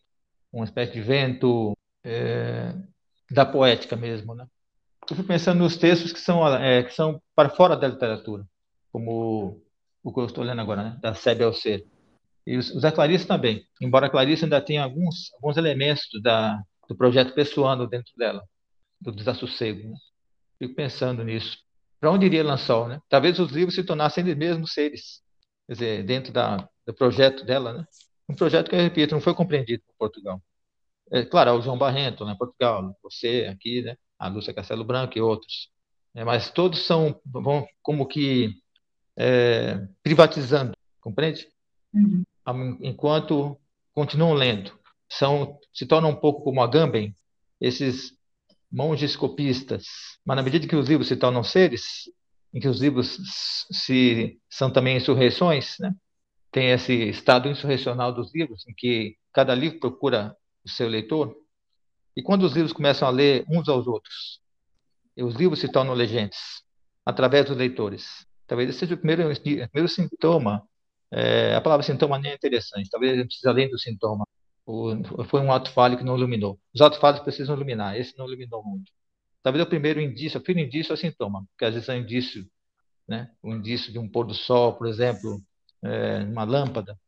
uma 0.53 0.67
espécie 0.67 0.93
de 0.93 1.01
vento 1.01 1.75
é, 2.05 2.75
da 3.31 3.47
poética 3.47 3.97
mesmo. 3.97 4.35
Né? 4.35 4.47
Eu 5.09 5.17
fui 5.17 5.25
pensando 5.25 5.61
nos 5.61 5.79
textos 5.79 6.13
que 6.13 6.21
são, 6.21 6.47
é, 6.59 6.83
que 6.83 6.93
são 6.93 7.23
para 7.35 7.49
fora 7.49 7.75
da 7.75 7.89
literatura, 7.89 8.45
como 8.93 9.63
o 10.03 10.13
que 10.13 10.21
eu 10.21 10.27
estou 10.27 10.45
lendo 10.45 10.61
agora, 10.61 10.83
né? 10.83 10.99
da 11.01 11.15
Sebe 11.15 11.43
ao 11.43 11.55
Ser. 11.55 11.87
E 12.47 12.59
os, 12.59 12.71
os 12.71 12.85
Clarice 12.93 13.27
também, 13.27 13.67
embora 13.81 14.07
a 14.07 14.11
Clarice 14.11 14.45
ainda 14.45 14.61
tenha 14.61 14.85
alguns, 14.85 15.33
alguns 15.37 15.57
elementos 15.57 16.07
da, 16.23 16.61
do 16.87 16.95
projeto 16.95 17.33
pessoando 17.33 17.87
dentro 17.87 18.13
dela, 18.15 18.45
do 19.01 19.11
desassossego. 19.11 19.89
Né? 19.89 19.97
Fico 20.59 20.75
pensando 20.75 21.25
nisso. 21.25 21.57
Para 21.99 22.11
onde 22.11 22.27
iria 22.27 22.45
Lançol? 22.45 22.89
Né? 22.89 23.01
Talvez 23.09 23.39
os 23.39 23.51
livros 23.51 23.75
se 23.75 23.83
tornassem 23.83 24.23
eles 24.23 24.37
mesmos 24.37 24.75
seres, 24.75 25.23
quer 25.67 25.73
dizer, 25.73 26.03
dentro 26.05 26.31
da, 26.31 26.69
do 26.87 26.95
projeto 26.95 27.45
dela. 27.45 27.73
Né? 27.73 27.87
Um 28.29 28.35
projeto 28.35 28.69
que, 28.69 28.77
eu 28.77 28.81
repito, 28.81 29.15
não 29.15 29.21
foi 29.21 29.35
compreendido 29.35 29.83
por 29.87 29.95
Portugal. 29.99 30.43
É, 31.11 31.25
claro, 31.25 31.53
o 31.53 31.63
João 31.63 31.79
Barrento, 31.79 32.25
né, 32.25 32.35
Portugal, 32.39 32.97
você 33.03 33.47
aqui, 33.51 33.83
né, 33.83 33.97
a 34.19 34.29
Lúcia 34.29 34.55
Castelo 34.55 34.85
Branco 34.85 35.19
e 35.19 35.21
outros. 35.21 35.71
É, 36.15 36.25
mas 36.25 36.51
todos 36.51 36.87
são, 36.87 37.21
vão 37.27 37.67
como 37.83 38.07
que 38.07 38.55
é, 39.17 39.87
privatizando, 40.03 40.73
compreende? 41.01 41.47
Uhum 41.93 42.25
enquanto 42.81 43.59
continuam 43.93 44.35
lendo. 44.35 44.73
São, 45.09 45.59
se 45.73 45.87
tornam 45.87 46.11
um 46.11 46.17
pouco 46.17 46.43
como 46.43 46.63
Agamben, 46.63 47.15
esses 47.61 48.13
monges 48.71 49.17
copistas. 49.17 49.87
Mas 50.25 50.37
na 50.37 50.43
medida 50.43 50.67
que 50.67 50.77
os 50.77 50.89
livros 50.89 51.09
se 51.09 51.17
tornam 51.17 51.45
seres, 51.45 52.11
em 52.53 52.61
que 52.61 52.69
os 52.69 52.81
livros 52.81 53.19
se 53.71 54.39
são 54.51 54.71
também 54.71 54.97
insurreições, 54.97 55.77
né? 55.79 55.95
Tem 56.55 56.71
esse 56.71 56.93
estado 57.09 57.49
insurrecional 57.49 58.13
dos 58.13 58.33
livros, 58.33 58.65
em 58.69 58.73
que 58.73 59.17
cada 59.33 59.53
livro 59.57 59.81
procura 59.81 60.37
o 60.65 60.69
seu 60.71 60.89
leitor. 60.89 61.35
E 62.17 62.23
quando 62.23 62.45
os 62.45 62.53
livros 62.53 62.73
começam 62.73 63.09
a 63.09 63.11
ler 63.11 63.45
uns 63.51 63.69
aos 63.69 63.89
outros, 63.89 64.41
os 65.17 65.35
livros 65.35 65.59
se 65.59 65.69
tornam 65.69 65.95
legentes 65.95 66.63
através 67.05 67.47
dos 67.47 67.57
leitores. 67.57 68.25
Talvez 68.47 68.71
esse 68.71 68.79
seja 68.79 68.95
o 68.95 68.99
primeiro, 68.99 69.29
primeiro 69.43 69.89
sintoma 69.89 70.63
é, 71.11 71.57
a 71.57 71.61
palavra 71.61 71.85
sintoma 71.85 72.21
nem 72.21 72.31
é 72.31 72.35
interessante, 72.37 72.89
talvez 72.89 73.13
a 73.13 73.17
gente 73.17 73.27
precise 73.27 73.49
além 73.49 73.69
do 73.69 73.79
sintoma. 73.79 74.25
O, 74.65 75.25
foi 75.25 75.41
um 75.41 75.51
ato 75.51 75.73
falho 75.73 75.99
que 75.99 76.05
não 76.05 76.17
iluminou. 76.17 76.59
Os 76.73 76.81
atos 76.81 77.01
falhos 77.01 77.21
precisam 77.21 77.57
iluminar, 77.57 77.99
esse 77.99 78.17
não 78.17 78.27
iluminou 78.27 78.63
muito. 78.63 78.93
Talvez 79.43 79.65
o 79.65 79.69
primeiro 79.69 80.01
indício, 80.01 80.39
o 80.39 80.43
primeiro 80.43 80.69
indício 80.69 80.93
é 80.93 80.95
o 80.95 80.97
sintoma, 80.97 81.45
porque 81.51 81.65
às 81.65 81.75
vezes 81.75 81.89
é 81.89 81.95
um 81.95 81.99
indício, 81.99 82.47
né? 83.09 83.29
um 83.43 83.57
indício 83.57 83.93
de 83.93 83.99
um 83.99 84.09
pôr 84.09 84.25
do 84.25 84.35
sol, 84.35 84.75
por 84.75 84.87
exemplo, 84.87 85.43
é, 85.85 86.19
uma 86.25 86.45
lâmpada, 86.45 86.99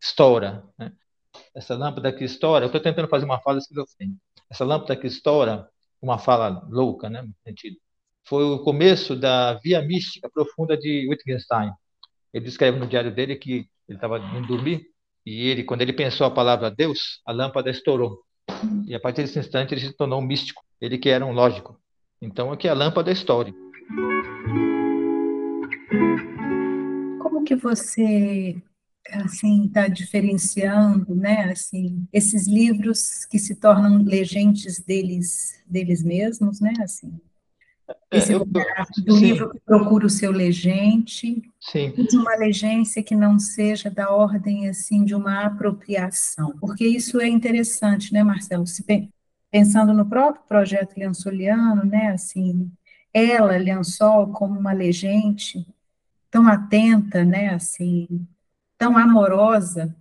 estoura. 0.00 0.64
Né? 0.78 0.92
Essa 1.54 1.74
lâmpada 1.74 2.12
que 2.12 2.24
estoura, 2.24 2.64
eu 2.64 2.66
estou 2.66 2.80
tentando 2.80 3.08
fazer 3.08 3.24
uma 3.24 3.40
fala 3.40 3.58
esquizofrênica. 3.58 4.18
Essa 4.50 4.64
lâmpada 4.64 4.96
que 4.96 5.06
estoura, 5.06 5.68
uma 6.00 6.18
fala 6.18 6.66
louca, 6.70 7.08
né, 7.08 7.22
no 7.22 7.34
sentido, 7.46 7.76
foi 8.24 8.44
o 8.44 8.60
começo 8.60 9.16
da 9.16 9.54
via 9.54 9.82
mística 9.82 10.30
profunda 10.30 10.76
de 10.76 11.08
Wittgenstein. 11.08 11.72
Ele 12.32 12.44
descreve 12.44 12.78
no 12.78 12.86
diário 12.86 13.12
dele 13.14 13.36
que 13.36 13.68
ele 13.88 13.98
estava 13.98 14.18
indo 14.18 14.46
dormir 14.46 14.86
e 15.24 15.48
ele, 15.48 15.64
quando 15.64 15.82
ele 15.82 15.92
pensou 15.92 16.26
a 16.26 16.30
palavra 16.30 16.70
Deus, 16.70 17.20
a 17.26 17.32
lâmpada 17.32 17.70
estourou. 17.70 18.20
E 18.86 18.94
a 18.94 19.00
partir 19.00 19.22
desse 19.22 19.38
instante 19.38 19.74
ele 19.74 19.80
se 19.80 19.92
tornou 19.92 20.20
um 20.20 20.24
místico, 20.24 20.62
ele 20.80 20.98
que 20.98 21.08
era 21.08 21.24
um 21.24 21.32
lógico. 21.32 21.78
Então 22.20 22.52
é 22.52 22.56
que 22.56 22.68
a 22.68 22.74
lâmpada 22.74 23.10
estoure. 23.10 23.54
Que 27.52 27.56
você 27.56 28.56
assim 29.10 29.66
está 29.66 29.88
diferenciando, 29.88 31.14
né, 31.14 31.50
assim, 31.50 32.06
esses 32.12 32.46
livros 32.46 33.24
que 33.24 33.38
se 33.38 33.56
tornam 33.56 34.02
legentes 34.02 34.78
deles 34.78 35.60
deles 35.66 36.02
mesmos, 36.02 36.60
né, 36.60 36.72
assim? 36.80 37.12
É, 38.10 38.18
Esse 38.18 38.32
eu, 38.32 38.44
do 38.44 38.62
sim. 39.16 39.20
livro 39.20 39.50
que 39.50 39.60
procura 39.60 40.06
o 40.06 40.10
seu 40.10 40.30
legente, 40.30 41.42
sim. 41.60 41.92
de 41.92 42.16
uma 42.16 42.36
legência 42.36 43.02
que 43.02 43.14
não 43.14 43.38
seja 43.38 43.90
da 43.90 44.10
ordem 44.10 44.68
assim 44.68 45.04
de 45.04 45.14
uma 45.14 45.44
apropriação, 45.44 46.56
porque 46.58 46.86
isso 46.86 47.20
é 47.20 47.28
interessante, 47.28 48.12
né, 48.14 48.22
Marcelo? 48.22 48.66
Se, 48.66 48.84
pensando 49.50 49.92
no 49.92 50.06
próprio 50.06 50.44
projeto 50.48 50.96
Lençoliano, 50.96 51.84
né, 51.84 52.12
assim, 52.12 52.70
ela, 53.12 53.58
Lençol, 53.58 54.28
como 54.28 54.58
uma 54.58 54.72
legente, 54.72 55.66
tão 56.32 56.48
atenta, 56.48 57.24
né, 57.24 57.50
assim, 57.54 58.26
tão 58.78 58.96
amorosa, 58.96 59.94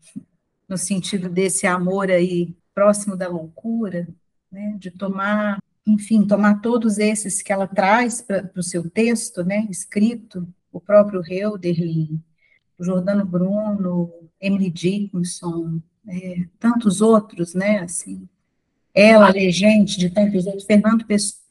no 0.67 0.77
sentido 0.77 1.29
desse 1.29 1.67
amor 1.67 2.09
aí 2.09 2.55
próximo 2.73 3.17
da 3.17 3.27
loucura, 3.27 4.07
né, 4.49 4.75
de 4.79 4.89
tomar 4.89 5.59
enfim, 5.85 6.25
tomar 6.25 6.61
todos 6.61 6.99
esses 6.99 7.41
que 7.41 7.51
ela 7.51 7.67
traz 7.67 8.21
para 8.21 8.49
o 8.55 8.63
seu 8.63 8.89
texto, 8.89 9.43
né, 9.43 9.67
escrito, 9.69 10.47
o 10.71 10.79
próprio 10.79 11.21
Hölderlin, 11.21 12.21
o 12.77 12.83
Jordano 12.83 13.25
Bruno, 13.25 14.11
Emily 14.39 14.69
Dickinson, 14.69 15.81
é, 16.07 16.45
tantos 16.59 17.01
outros, 17.01 17.53
né, 17.53 17.79
assim, 17.79 18.27
ela, 18.93 19.29
Legente, 19.31 19.97
de 19.97 20.09
tantos 20.09 20.45
outros, 20.45 20.65
Fernando 20.65 21.05
Pessoa. 21.05 21.41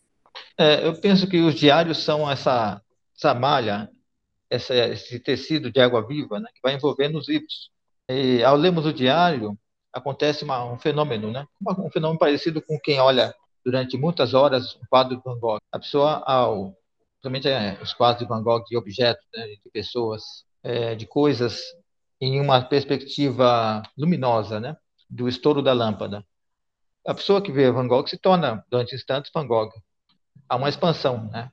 É, 0.57 0.87
eu 0.87 0.95
penso 0.95 1.27
que 1.27 1.40
os 1.40 1.55
diários 1.55 2.03
são 2.05 2.31
essa, 2.31 2.81
essa 3.16 3.35
malha, 3.35 3.90
essa, 4.51 4.75
esse 4.75 5.21
tecido 5.21 5.71
de 5.71 5.81
água 5.81 6.05
viva, 6.07 6.41
né, 6.41 6.49
que 6.53 6.61
vai 6.63 6.75
envolvendo 6.75 7.19
os 7.19 7.29
livros. 7.29 7.71
E, 8.09 8.43
ao 8.43 8.57
lermos 8.57 8.85
o 8.85 8.93
diário, 8.93 9.57
acontece 9.93 10.45
uma, 10.45 10.65
um 10.65 10.79
fenômeno, 10.79 11.31
né, 11.31 11.47
um 11.79 11.91
fenômeno 11.91 12.19
parecido 12.19 12.61
com 12.61 12.79
quem 12.81 13.01
olha 13.01 13.33
durante 13.65 13.97
muitas 13.97 14.35
horas 14.35 14.75
o 14.75 14.87
quadro 14.89 15.17
de 15.17 15.23
Van 15.23 15.39
Gogh. 15.39 15.61
A 15.71 15.79
pessoa, 15.79 16.23
ao, 16.27 16.75
principalmente 17.21 17.49
é, 17.49 17.79
os 17.81 17.95
quadros 17.95 18.27
de 18.27 18.29
Van 18.29 18.43
Gogh 18.43 18.65
de 18.65 18.77
objetos, 18.77 19.25
né, 19.35 19.47
de 19.47 19.71
pessoas, 19.73 20.23
é, 20.63 20.95
de 20.97 21.07
coisas, 21.07 21.61
em 22.21 22.41
uma 22.41 22.61
perspectiva 22.63 23.83
luminosa, 23.97 24.59
né, 24.59 24.77
do 25.09 25.29
estouro 25.29 25.63
da 25.63 25.73
lâmpada. 25.73 26.25
A 27.07 27.15
pessoa 27.15 27.41
que 27.41 27.53
vê 27.53 27.71
Van 27.71 27.89
Gogh 27.89 28.07
se 28.07 28.19
torna, 28.19 28.65
durante 28.71 28.95
instantes, 28.95 29.31
Van 29.33 29.47
Gogh. 29.47 29.71
Há 30.49 30.57
uma 30.57 30.69
expansão 30.69 31.29
né, 31.31 31.51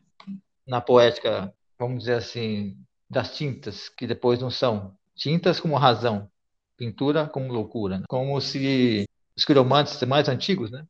na 0.66 0.82
poética, 0.82 1.54
vamos 1.80 2.00
dizer 2.00 2.16
assim, 2.16 2.78
das 3.10 3.36
tintas, 3.36 3.90
que 3.90 4.08
depois 4.08 4.40
não 4.40 4.50
são. 4.50 4.98
Tintas 5.16 5.60
como 5.60 5.76
razão, 5.78 6.30
pintura 6.78 7.28
como 7.28 7.52
loucura. 7.52 8.00
Né? 8.00 8.06
Como 8.10 8.40
se 8.42 9.08
os 9.36 9.46
quiromantes 9.46 10.02
mais 10.04 10.30
antigos, 10.30 10.72
né, 10.72 10.86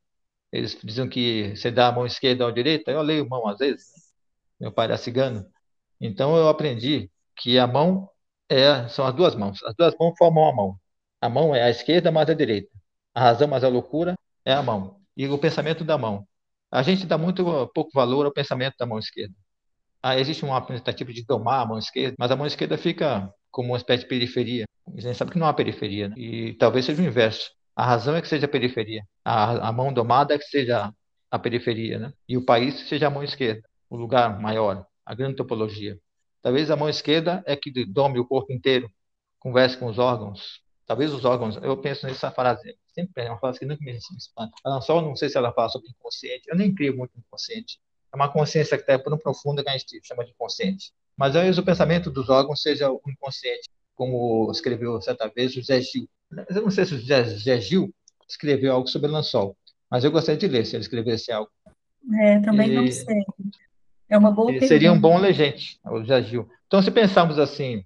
eles 0.51 0.77
diziam 0.83 1.09
que 1.09 1.55
você 1.55 1.71
dá 1.71 1.87
a 1.89 1.91
mão 1.91 2.05
esquerda 2.05 2.45
ou 2.45 2.51
direita, 2.51 2.91
eu 2.91 3.01
leio 3.01 3.27
mão 3.29 3.47
às 3.47 3.57
vezes. 3.59 3.87
Né? 3.95 4.01
Meu 4.61 4.71
pai 4.71 4.85
era 4.85 4.97
cigano. 4.97 5.45
Então 5.99 6.35
eu 6.37 6.47
aprendi 6.49 7.11
que 7.35 7.59
a 7.59 7.67
mão 7.67 8.09
é, 8.49 8.87
são 8.89 9.05
as 9.05 9.13
duas 9.15 9.35
mãos. 9.35 9.63
As 9.63 9.75
duas 9.75 9.95
mãos 9.99 10.15
formam 10.17 10.47
a 10.49 10.55
mão. 10.55 10.79
A 11.21 11.29
mão 11.29 11.55
é 11.55 11.63
a 11.63 11.69
esquerda 11.69 12.11
mais 12.11 12.29
a 12.29 12.33
direita. 12.33 12.71
A 13.13 13.21
razão 13.21 13.47
mais 13.47 13.63
a 13.63 13.67
loucura 13.69 14.15
é 14.45 14.53
a 14.53 14.61
mão. 14.63 15.01
E 15.15 15.27
o 15.27 15.37
pensamento 15.37 15.83
da 15.83 15.97
mão. 15.97 16.27
A 16.71 16.83
gente 16.83 17.05
dá 17.05 17.17
muito 17.17 17.43
pouco 17.73 17.91
valor 17.93 18.25
ao 18.25 18.33
pensamento 18.33 18.75
da 18.77 18.85
mão 18.85 18.99
esquerda. 18.99 19.33
Ah, 20.01 20.17
existe 20.19 20.45
uma 20.45 20.61
tentativa 20.61 21.11
de 21.11 21.25
domar 21.25 21.61
a 21.61 21.65
mão 21.65 21.77
esquerda, 21.77 22.15
mas 22.19 22.31
a 22.31 22.35
mão 22.35 22.45
esquerda 22.45 22.77
fica 22.77 23.31
como 23.51 23.69
uma 23.69 23.77
espécie 23.77 24.03
de 24.03 24.09
periferia. 24.09 24.65
A 24.95 25.01
gente 25.01 25.17
sabe 25.17 25.31
que 25.31 25.39
não 25.39 25.47
há 25.47 25.53
periferia. 25.53 26.09
Né? 26.09 26.15
E 26.17 26.53
talvez 26.53 26.85
seja 26.85 27.01
o 27.01 27.05
inverso. 27.05 27.51
A 27.75 27.85
razão 27.85 28.15
é 28.15 28.21
que 28.21 28.27
seja 28.27 28.45
a 28.45 28.49
periferia. 28.49 29.03
A, 29.23 29.69
a 29.69 29.71
mão 29.71 29.93
domada 29.93 30.33
é 30.33 30.37
que 30.37 30.45
seja 30.45 30.91
a 31.29 31.39
periferia, 31.39 31.99
né? 31.99 32.13
E 32.27 32.37
o 32.37 32.45
país 32.45 32.87
seja 32.87 33.07
a 33.07 33.09
mão 33.09 33.23
esquerda, 33.23 33.67
o 33.89 33.97
lugar 33.97 34.39
maior, 34.39 34.85
a 35.05 35.13
grande 35.13 35.35
topologia. 35.35 35.99
Talvez 36.41 36.71
a 36.71 36.75
mão 36.75 36.89
esquerda 36.89 37.43
é 37.45 37.55
que 37.55 37.71
dome 37.85 38.19
o 38.19 38.25
corpo 38.25 38.53
inteiro, 38.53 38.89
converse 39.39 39.77
com 39.77 39.87
os 39.87 39.99
órgãos. 39.99 40.61
Talvez 40.85 41.13
os 41.13 41.25
órgãos, 41.25 41.57
eu 41.57 41.75
penso 41.77 42.07
nessa 42.07 42.31
frase, 42.31 42.77
sempre 42.93 43.23
é 43.23 43.29
uma 43.29 43.39
frase 43.39 43.59
que 43.59 43.65
nunca 43.65 43.83
me 43.83 43.91
espanta. 43.91 44.53
Ela 44.65 44.79
só 44.79 45.01
não 45.01 45.15
sei 45.15 45.27
se 45.27 45.37
ela 45.37 45.51
fala 45.51 45.67
sobre 45.69 45.89
inconsciente, 45.89 46.43
eu 46.47 46.55
nem 46.55 46.73
creio 46.73 46.95
muito 46.95 47.11
no 47.15 47.19
inconsciente. 47.19 47.77
É 48.11 48.15
uma 48.15 48.31
consciência 48.31 48.77
que 48.77 48.83
está 48.83 48.97
tão 48.97 49.17
profunda 49.17 49.63
que 49.63 49.69
a 49.69 49.77
gente 49.77 49.99
chama 50.03 50.23
de 50.23 50.31
inconsciente. 50.31 50.91
Mas 51.15 51.33
talvez 51.33 51.57
o 51.57 51.63
pensamento 51.63 52.11
dos 52.11 52.29
órgãos 52.29 52.61
seja 52.61 52.91
o 52.91 53.01
inconsciente, 53.07 53.69
como 53.95 54.49
escreveu 54.51 55.01
certa 55.01 55.27
vez 55.27 55.55
o 55.55 55.63
Zé 55.63 55.81
Gil. 55.81 56.07
Eu 56.49 56.61
não 56.61 56.71
sei 56.71 56.85
se 56.85 56.93
o 56.93 56.99
Zé 56.99 57.59
Gil 57.59 57.93
escreveu 58.27 58.73
algo 58.73 58.87
sobre 58.87 59.09
Lançol, 59.09 59.57
mas 59.89 60.03
eu 60.03 60.11
gostaria 60.11 60.37
de 60.37 60.47
ler 60.47 60.65
se 60.65 60.75
ele 60.75 60.83
escrevesse 60.83 61.31
algo. 61.31 61.49
É, 62.21 62.39
também 62.41 62.69
e, 62.69 62.75
não 62.75 62.87
sei. 62.87 63.23
É 64.09 64.17
uma 64.17 64.31
boa 64.31 64.49
Ele 64.49 64.59
pergunta. 64.59 64.67
seria 64.73 64.91
um 64.91 64.99
bom 64.99 65.17
legente, 65.17 65.79
o 65.85 66.03
Zé 66.05 66.21
Gil. 66.23 66.49
Então, 66.67 66.81
se 66.81 66.91
pensarmos 66.91 67.37
assim, 67.39 67.83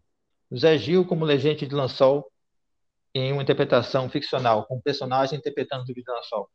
o 0.50 0.58
Zé 0.58 0.78
Gil 0.78 1.06
como 1.06 1.26
legente 1.26 1.66
de 1.66 1.74
lençol 1.74 2.30
em 3.14 3.32
uma 3.32 3.42
interpretação 3.42 4.10
ficcional, 4.10 4.66
com 4.66 4.78
um 4.78 4.82
personagem 4.82 5.40
interpretando 5.40 5.84
o 5.84 6.14
lençol, 6.16 6.50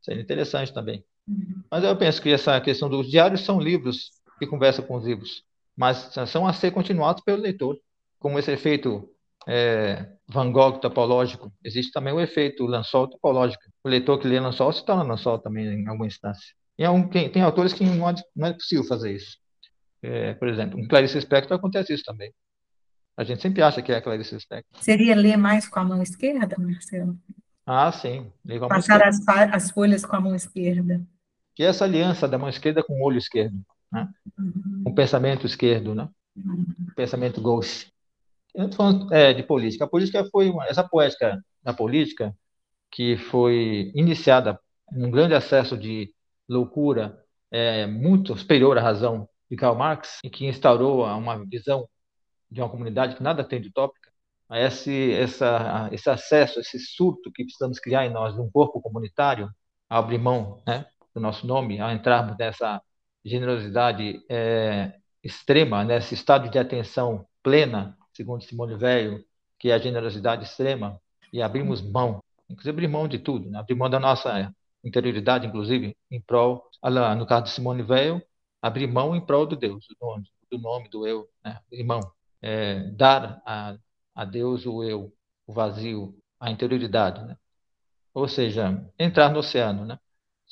seria 0.00 0.22
interessante 0.22 0.72
também. 0.72 1.04
Uhum. 1.28 1.62
Mas 1.70 1.84
eu 1.84 1.96
penso 1.96 2.20
que 2.20 2.30
essa 2.30 2.60
questão 2.60 2.88
dos 2.88 3.10
diários 3.10 3.44
são 3.44 3.60
livros 3.60 4.10
que 4.38 4.46
conversam 4.46 4.84
com 4.84 4.96
os 4.96 5.04
livros, 5.04 5.44
mas 5.76 6.12
são 6.26 6.46
a 6.46 6.52
ser 6.52 6.70
continuados 6.72 7.22
pelo 7.22 7.40
leitor, 7.40 7.78
como 8.18 8.38
esse 8.38 8.50
efeito 8.50 9.08
é, 9.46 10.06
Van 10.28 10.50
Gogh 10.52 10.78
topológico. 10.78 11.52
Existe 11.64 11.92
também 11.92 12.12
o 12.12 12.20
efeito 12.20 12.66
lençol 12.66 13.08
topológico. 13.08 13.62
O 13.84 13.88
leitor 13.88 14.18
que 14.18 14.28
lê 14.28 14.38
lençol 14.38 14.72
se 14.72 14.84
torna 14.84 15.02
lençol 15.02 15.38
também 15.38 15.66
em 15.66 15.88
alguma 15.88 16.06
instância. 16.06 16.54
E 16.78 16.84
é 16.84 16.90
um, 16.90 17.08
tem, 17.08 17.30
tem 17.30 17.42
autores 17.42 17.72
que 17.72 17.84
não 17.84 18.08
é, 18.08 18.14
não 18.34 18.48
é 18.48 18.52
possível 18.52 18.84
fazer 18.84 19.12
isso. 19.14 19.36
É, 20.02 20.34
por 20.34 20.48
exemplo, 20.48 20.78
em 20.80 20.88
Clarice 20.88 21.14
Lispector 21.14 21.56
acontece 21.56 21.94
isso 21.94 22.04
também. 22.04 22.32
A 23.16 23.24
gente 23.24 23.42
sempre 23.42 23.62
acha 23.62 23.82
que 23.82 23.92
é 23.92 24.00
Clarice 24.00 24.34
Lispector. 24.34 24.82
Seria 24.82 25.14
ler 25.14 25.36
mais 25.36 25.68
com 25.68 25.78
a 25.80 25.84
mão 25.84 26.02
esquerda, 26.02 26.56
Marcelo? 26.58 27.16
Ah, 27.66 27.90
sim. 27.92 28.30
Passar 28.68 29.02
as, 29.02 29.20
as 29.28 29.70
folhas 29.70 30.04
com 30.04 30.16
a 30.16 30.20
mão 30.20 30.34
esquerda. 30.34 31.00
Que 31.54 31.62
é 31.62 31.66
essa 31.66 31.84
aliança 31.84 32.26
da 32.26 32.38
mão 32.38 32.48
esquerda 32.48 32.82
com 32.82 32.94
o 32.94 33.04
olho 33.04 33.18
esquerdo, 33.18 33.60
né? 33.90 34.08
Uhum. 34.38 34.82
o 34.86 34.94
pensamento 34.94 35.46
esquerdo, 35.46 35.94
né? 35.94 36.08
Uhum. 36.36 36.66
pensamento 36.96 37.40
gauche. 37.40 37.92
Eu 38.54 38.68
tô 38.68 38.76
falando 38.76 39.12
é, 39.14 39.32
de 39.32 39.42
política. 39.42 39.84
A 39.84 39.88
política 39.88 40.24
foi 40.30 40.48
uma, 40.48 40.66
essa 40.66 40.82
poética 40.82 41.42
da 41.62 41.72
política 41.72 42.34
que 42.90 43.16
foi 43.16 43.90
iniciada 43.94 44.58
num 44.90 45.10
grande 45.10 45.34
acesso 45.34 45.76
de 45.76 46.12
loucura 46.48 47.18
é, 47.50 47.86
muito 47.86 48.36
superior 48.36 48.76
à 48.76 48.82
razão 48.82 49.28
de 49.50 49.56
Karl 49.56 49.76
Marx 49.76 50.18
e 50.24 50.30
que 50.30 50.46
instaurou 50.46 51.04
uma 51.04 51.44
visão 51.46 51.88
de 52.50 52.60
uma 52.60 52.68
comunidade 52.68 53.16
que 53.16 53.22
nada 53.22 53.44
tem 53.44 53.60
de 53.60 53.68
utópica. 53.68 54.01
Esse, 54.52 55.12
essa, 55.12 55.88
esse 55.92 56.10
acesso, 56.10 56.60
esse 56.60 56.78
surto 56.78 57.32
que 57.32 57.44
precisamos 57.44 57.78
criar 57.78 58.06
em 58.06 58.10
nós 58.10 58.34
de 58.34 58.40
um 58.40 58.50
corpo 58.50 58.80
comunitário, 58.80 59.50
a 59.88 59.98
abrir 59.98 60.18
mão 60.18 60.62
né, 60.66 60.86
do 61.14 61.20
nosso 61.20 61.46
nome, 61.46 61.80
a 61.80 61.92
entrarmos 61.92 62.36
nessa 62.38 62.82
generosidade 63.24 64.24
é, 64.28 64.94
extrema, 65.22 65.84
nesse 65.84 66.14
estado 66.14 66.48
de 66.50 66.58
atenção 66.58 67.26
plena, 67.42 67.96
segundo 68.12 68.42
Simone 68.42 68.76
Veil, 68.76 69.24
que 69.58 69.70
é 69.70 69.74
a 69.74 69.78
generosidade 69.78 70.44
extrema, 70.44 71.00
e 71.32 71.40
abrimos 71.40 71.80
mão, 71.80 72.22
inclusive 72.48 72.70
abrir 72.70 72.88
mão 72.88 73.06
de 73.06 73.18
tudo, 73.18 73.50
né? 73.50 73.58
abrir 73.58 73.74
mão 73.74 73.88
da 73.88 74.00
nossa 74.00 74.52
interioridade, 74.84 75.46
inclusive, 75.46 75.96
em 76.10 76.20
prol, 76.20 76.68
no 77.16 77.26
caso 77.26 77.44
de 77.44 77.50
Simone 77.50 77.82
Veil, 77.82 78.20
abrir 78.60 78.86
mão 78.86 79.14
em 79.14 79.24
prol 79.24 79.46
do 79.46 79.56
Deus, 79.56 79.86
do 79.88 79.96
nome, 80.00 80.28
do, 80.50 80.58
nome, 80.58 80.88
do 80.88 81.06
eu, 81.06 81.28
né? 81.44 81.60
irmão, 81.70 82.00
é, 82.40 82.90
dar 82.90 83.40
a, 83.46 83.76
a 84.14 84.24
Deus 84.24 84.66
o 84.66 84.82
eu, 84.84 85.12
o 85.46 85.52
vazio, 85.52 86.14
a 86.38 86.50
interioridade, 86.50 87.24
né? 87.24 87.36
ou 88.14 88.28
seja, 88.28 88.84
entrar 88.98 89.30
no 89.30 89.38
oceano, 89.38 89.84
né? 89.84 89.98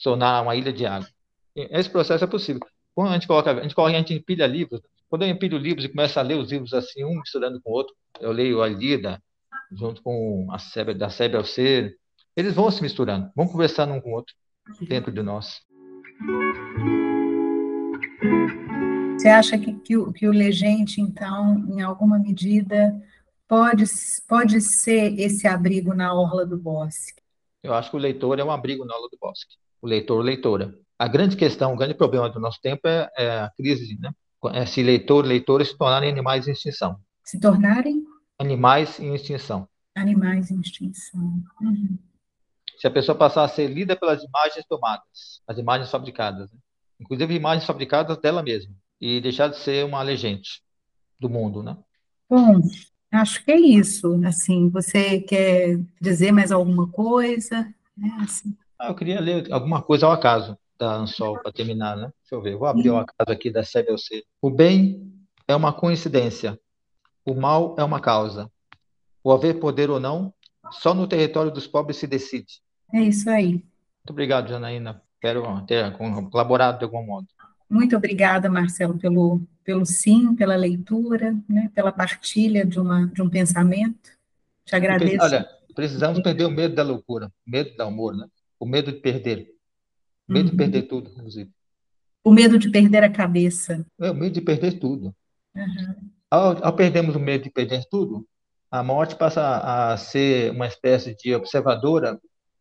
tornar 0.03 0.43
uma 0.43 0.57
ilha 0.57 0.73
de 0.73 0.87
água. 0.87 1.09
Esse 1.55 1.91
processo 1.91 2.25
é 2.25 2.27
possível. 2.27 2.61
Quando 2.95 3.11
a 3.11 3.15
gente 3.15 3.27
coloca, 3.27 3.51
a 3.51 3.63
gente, 3.63 3.75
coloca, 3.75 3.95
a 3.95 3.99
gente 3.99 4.15
empilha 4.15 4.47
livros, 4.47 4.81
quando 5.09 5.23
eu 5.23 5.29
empilho 5.29 5.59
livros 5.59 5.85
e 5.85 5.89
começo 5.89 6.19
a 6.19 6.23
ler 6.23 6.39
os 6.39 6.51
livros 6.51 6.73
assim, 6.73 7.05
um 7.05 7.19
misturando 7.19 7.61
com 7.61 7.71
o 7.71 7.75
outro, 7.75 7.95
eu 8.21 8.33
leio 8.33 8.63
a 8.63 8.69
Lida, 8.69 9.21
junto 9.73 10.03
com 10.03 10.49
a 10.51 10.59
Sebe, 10.59 10.95
da 10.95 11.11
Sebe 11.11 11.37
ao 11.37 11.45
Ser, 11.45 11.97
eles 12.37 12.55
vão 12.55 12.71
se 12.71 12.83
misturando, 12.83 13.31
vão 13.35 13.47
conversando 13.47 13.93
um 13.93 14.01
com 14.01 14.11
o 14.11 14.15
outro 14.15 14.35
dentro 14.83 15.13
de 15.13 15.23
nós. 15.23 15.61
Você 19.19 19.29
acha 19.29 19.59
que, 19.59 19.75
que, 19.75 19.97
o, 19.97 20.13
que 20.13 20.27
o 20.27 20.33
legente, 20.33 21.01
então, 21.01 21.59
em 21.69 21.83
alguma 21.83 22.19
medida, 22.19 22.95
pode, 23.51 23.83
pode 24.29 24.61
ser 24.61 25.19
esse 25.19 25.49
abrigo 25.49 25.93
na 25.93 26.15
orla 26.15 26.47
do 26.47 26.57
bosque? 26.57 27.21
Eu 27.61 27.75
acho 27.75 27.91
que 27.91 27.97
o 27.97 28.01
leitor 28.01 28.39
é 28.39 28.45
um 28.45 28.51
abrigo 28.51 28.85
na 28.85 28.95
orla 28.95 29.09
do 29.11 29.19
bosque. 29.21 29.57
O 29.83 29.89
leitor, 29.89 30.23
leitora. 30.23 30.73
A 30.97 31.09
grande 31.09 31.37
questão, 31.37 31.75
o 31.75 31.77
grande 31.77 31.95
problema 31.95 32.31
do 32.31 32.39
nosso 32.39 32.61
tempo 32.63 32.87
é, 32.87 33.11
é 33.19 33.41
a 33.41 33.51
crise, 33.51 33.99
né? 33.99 34.13
É 34.55 34.65
se 34.65 34.83
leitor, 34.83 35.27
leitores 35.27 35.69
se 35.69 35.77
tornarem 35.77 36.11
animais 36.11 36.47
em 36.47 36.53
extinção. 36.53 36.97
Se 37.25 37.41
tornarem 37.41 38.05
Animais 38.39 38.99
em 39.01 39.15
extinção. 39.15 39.69
animais 39.95 40.51
em 40.51 40.61
extinção. 40.61 41.43
Uhum. 41.61 41.99
Se 42.79 42.87
a 42.87 42.91
pessoa 42.91 43.19
passar 43.19 43.45
a 43.45 43.49
ser 43.49 43.67
lida 43.67 43.95
pelas 43.95 44.23
imagens 44.23 44.65
tomadas, 44.67 45.43
as 45.47 45.59
imagens 45.59 45.91
fabricadas, 45.91 46.51
né? 46.51 46.59
inclusive 46.99 47.35
imagens 47.35 47.67
fabricadas 47.67 48.17
dela 48.19 48.43
mesma, 48.43 48.75
e 48.99 49.21
deixar 49.21 49.49
de 49.49 49.59
ser 49.59 49.85
uma 49.85 50.03
legente 50.03 50.63
do 51.19 51.29
mundo, 51.29 51.63
né? 51.63 51.77
Bom, 52.31 52.61
acho 53.13 53.45
que 53.45 53.51
é 53.51 53.59
isso. 53.59 54.21
Assim, 54.25 54.69
você 54.69 55.21
quer 55.21 55.81
dizer 56.01 56.33
mais 56.33 56.53
alguma 56.53 56.89
coisa? 56.89 57.63
Né? 57.97 58.11
Assim, 58.21 58.57
Ah, 58.79 58.89
eu 58.89 58.95
queria 58.95 59.21
ler 59.21 59.53
alguma 59.53 59.83
coisa 59.83 60.07
ao 60.07 60.13
acaso 60.13 60.57
da 60.79 60.95
Ansol 60.97 61.39
para 61.43 61.53
terminar, 61.53 61.97
né? 61.97 62.11
Deixa 62.23 62.35
eu 62.35 62.41
ver. 62.41 62.57
Vou 62.57 62.67
abrir 62.67 62.91
o 62.91 62.97
acaso 62.97 63.31
aqui 63.31 63.51
da 63.51 63.63
CBLC. 63.63 64.25
O 64.41 64.51
bem 64.51 65.13
é 65.47 65.55
uma 65.55 65.73
coincidência. 65.73 66.59
O 67.27 67.35
mal 67.35 67.75
é 67.79 67.85
uma 67.85 68.01
causa. 68.01 68.51
O 69.23 69.31
haver 69.31 69.61
poder 69.61 69.91
ou 69.91 70.01
não, 70.01 70.33
só 70.71 70.95
no 70.95 71.07
território 71.07 71.51
dos 71.51 71.67
pobres 71.67 71.99
se 71.99 72.07
decide. 72.07 72.63
é 72.95 73.03
isso 73.03 73.29
aí. 73.29 73.53
Muito 73.53 74.11
obrigado, 74.11 74.49
Janaína. 74.49 75.03
Espero 75.17 75.45
ter 75.67 75.93
colaborado 76.31 76.79
de 76.79 76.85
algum 76.85 77.05
modo. 77.05 77.27
Muito 77.71 77.97
obrigada, 77.97 78.51
Marcelo, 78.51 78.99
pelo, 78.99 79.41
pelo 79.65 79.87
sim, 79.87 80.35
pela 80.35 80.57
leitura, 80.57 81.37
né, 81.49 81.71
pela 81.73 81.93
partilha 81.93 82.67
de, 82.67 82.81
uma, 82.81 83.07
de 83.07 83.23
um 83.23 83.31
pensamento. 83.31 84.11
Te 84.65 84.75
agradeço. 84.75 85.23
Olha, 85.23 85.49
precisamos 85.75 86.21
perder 86.21 86.47
o 86.47 86.51
medo 86.51 86.75
da 86.75 86.83
loucura, 86.83 87.31
medo 87.47 87.77
do 87.77 87.83
amor, 87.83 88.17
né? 88.17 88.27
O 88.59 88.67
medo 88.67 88.91
de 88.93 88.99
perder. 88.99 89.55
O 90.29 90.33
medo 90.33 90.47
Uhum. 90.47 90.51
de 90.51 90.57
perder 90.57 90.83
tudo, 90.83 91.11
inclusive. 91.11 91.51
O 92.25 92.33
medo 92.33 92.59
de 92.59 92.69
perder 92.71 93.05
a 93.05 93.11
cabeça. 93.11 93.87
É 94.01 94.11
o 94.11 94.15
medo 94.15 94.35
de 94.35 94.41
perder 94.41 94.79
tudo. 94.79 95.15
Uhum. 95.55 96.11
Ao, 96.31 96.65
ao 96.65 96.73
perdermos 96.75 97.15
o 97.17 97.21
medo 97.21 97.45
de 97.45 97.51
perder 97.51 97.85
tudo, 97.91 98.27
a 98.71 98.83
morte 98.83 99.17
passa 99.17 99.59
a 99.93 99.97
ser 99.97 100.53
uma 100.53 100.67
espécie 100.67 101.17
de 101.17 101.35
observadora 101.35 102.21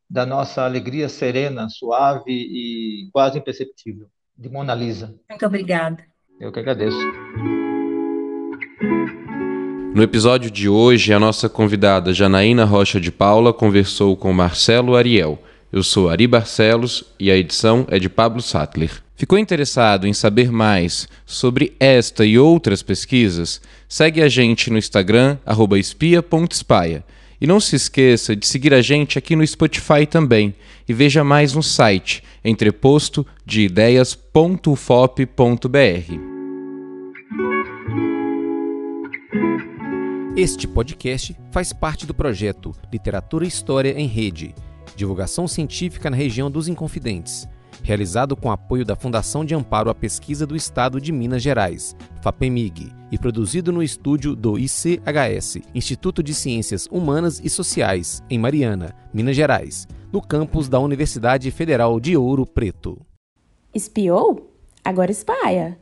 da 0.09 0.25
nossa 0.25 0.63
alegria 0.63 1.07
serena, 1.09 1.67
suave 1.69 2.31
e 2.31 3.09
quase 3.11 3.37
imperceptível, 3.37 4.09
de 4.39 4.49
Mona 4.49 4.73
Lisa. 4.73 5.13
Muito 5.29 5.45
obrigada. 5.45 5.97
Eu 6.39 6.51
que 6.51 6.59
agradeço. 6.59 6.97
No 9.93 10.01
episódio 10.01 10.49
de 10.49 10.69
hoje, 10.69 11.13
a 11.13 11.19
nossa 11.19 11.49
convidada 11.49 12.13
Janaína 12.13 12.63
Rocha 12.63 13.01
de 13.01 13.11
Paula 13.11 13.51
conversou 13.51 14.15
com 14.15 14.31
Marcelo 14.31 14.95
Ariel. 14.95 15.37
Eu 15.71 15.83
sou 15.83 16.09
Ari 16.09 16.25
Barcelos 16.25 17.03
e 17.19 17.29
a 17.29 17.35
edição 17.35 17.85
é 17.89 17.99
de 17.99 18.07
Pablo 18.07 18.41
Sattler. 18.41 19.03
Ficou 19.13 19.37
interessado 19.37 20.07
em 20.07 20.13
saber 20.13 20.49
mais 20.49 21.09
sobre 21.25 21.75
esta 21.77 22.25
e 22.25 22.39
outras 22.39 22.81
pesquisas? 22.81 23.61
Segue 23.89 24.21
a 24.21 24.29
gente 24.29 24.69
no 24.69 24.77
Instagram, 24.77 25.37
arroba 25.45 25.77
espia.espaia. 25.77 27.03
E 27.41 27.47
não 27.47 27.59
se 27.59 27.75
esqueça 27.75 28.35
de 28.35 28.45
seguir 28.45 28.73
a 28.73 28.81
gente 28.81 29.17
aqui 29.17 29.35
no 29.35 29.45
Spotify 29.45 30.05
também 30.05 30.53
e 30.87 30.93
veja 30.93 31.23
mais 31.23 31.53
no 31.53 31.63
site 31.63 32.23
entreposto 32.43 33.25
de. 33.45 33.69
Este 40.35 40.67
podcast 40.67 41.35
faz 41.51 41.73
parte 41.73 42.05
do 42.05 42.13
projeto 42.13 42.73
Literatura 42.91 43.45
e 43.45 43.47
História 43.47 43.93
em 43.97 44.07
Rede, 44.07 44.53
divulgação 44.95 45.47
científica 45.47 46.09
na 46.09 46.15
região 46.17 46.49
dos 46.51 46.67
Inconfidentes, 46.67 47.47
realizado 47.83 48.35
com 48.35 48.51
apoio 48.51 48.85
da 48.85 48.95
Fundação 48.95 49.43
de 49.43 49.55
Amparo 49.55 49.89
à 49.89 49.95
Pesquisa 49.95 50.45
do 50.45 50.55
Estado 50.55 50.99
de 50.99 51.11
Minas 51.11 51.41
Gerais, 51.41 51.95
FAPEMIG, 52.21 52.91
e 53.11 53.17
produzido 53.17 53.71
no 53.71 53.81
estúdio 53.81 54.35
do 54.35 54.57
ICHS, 54.57 55.59
Instituto 55.73 56.21
de 56.21 56.33
Ciências 56.33 56.87
Humanas 56.91 57.41
e 57.43 57.49
Sociais, 57.49 58.23
em 58.29 58.37
Mariana, 58.37 58.95
Minas 59.13 59.35
Gerais, 59.35 59.87
no 60.11 60.21
campus 60.21 60.69
da 60.69 60.79
Universidade 60.79 61.49
Federal 61.51 61.99
de 61.99 62.15
Ouro 62.15 62.45
Preto. 62.45 62.99
Espiou? 63.73 64.53
Agora 64.83 65.11
espalha! 65.11 65.79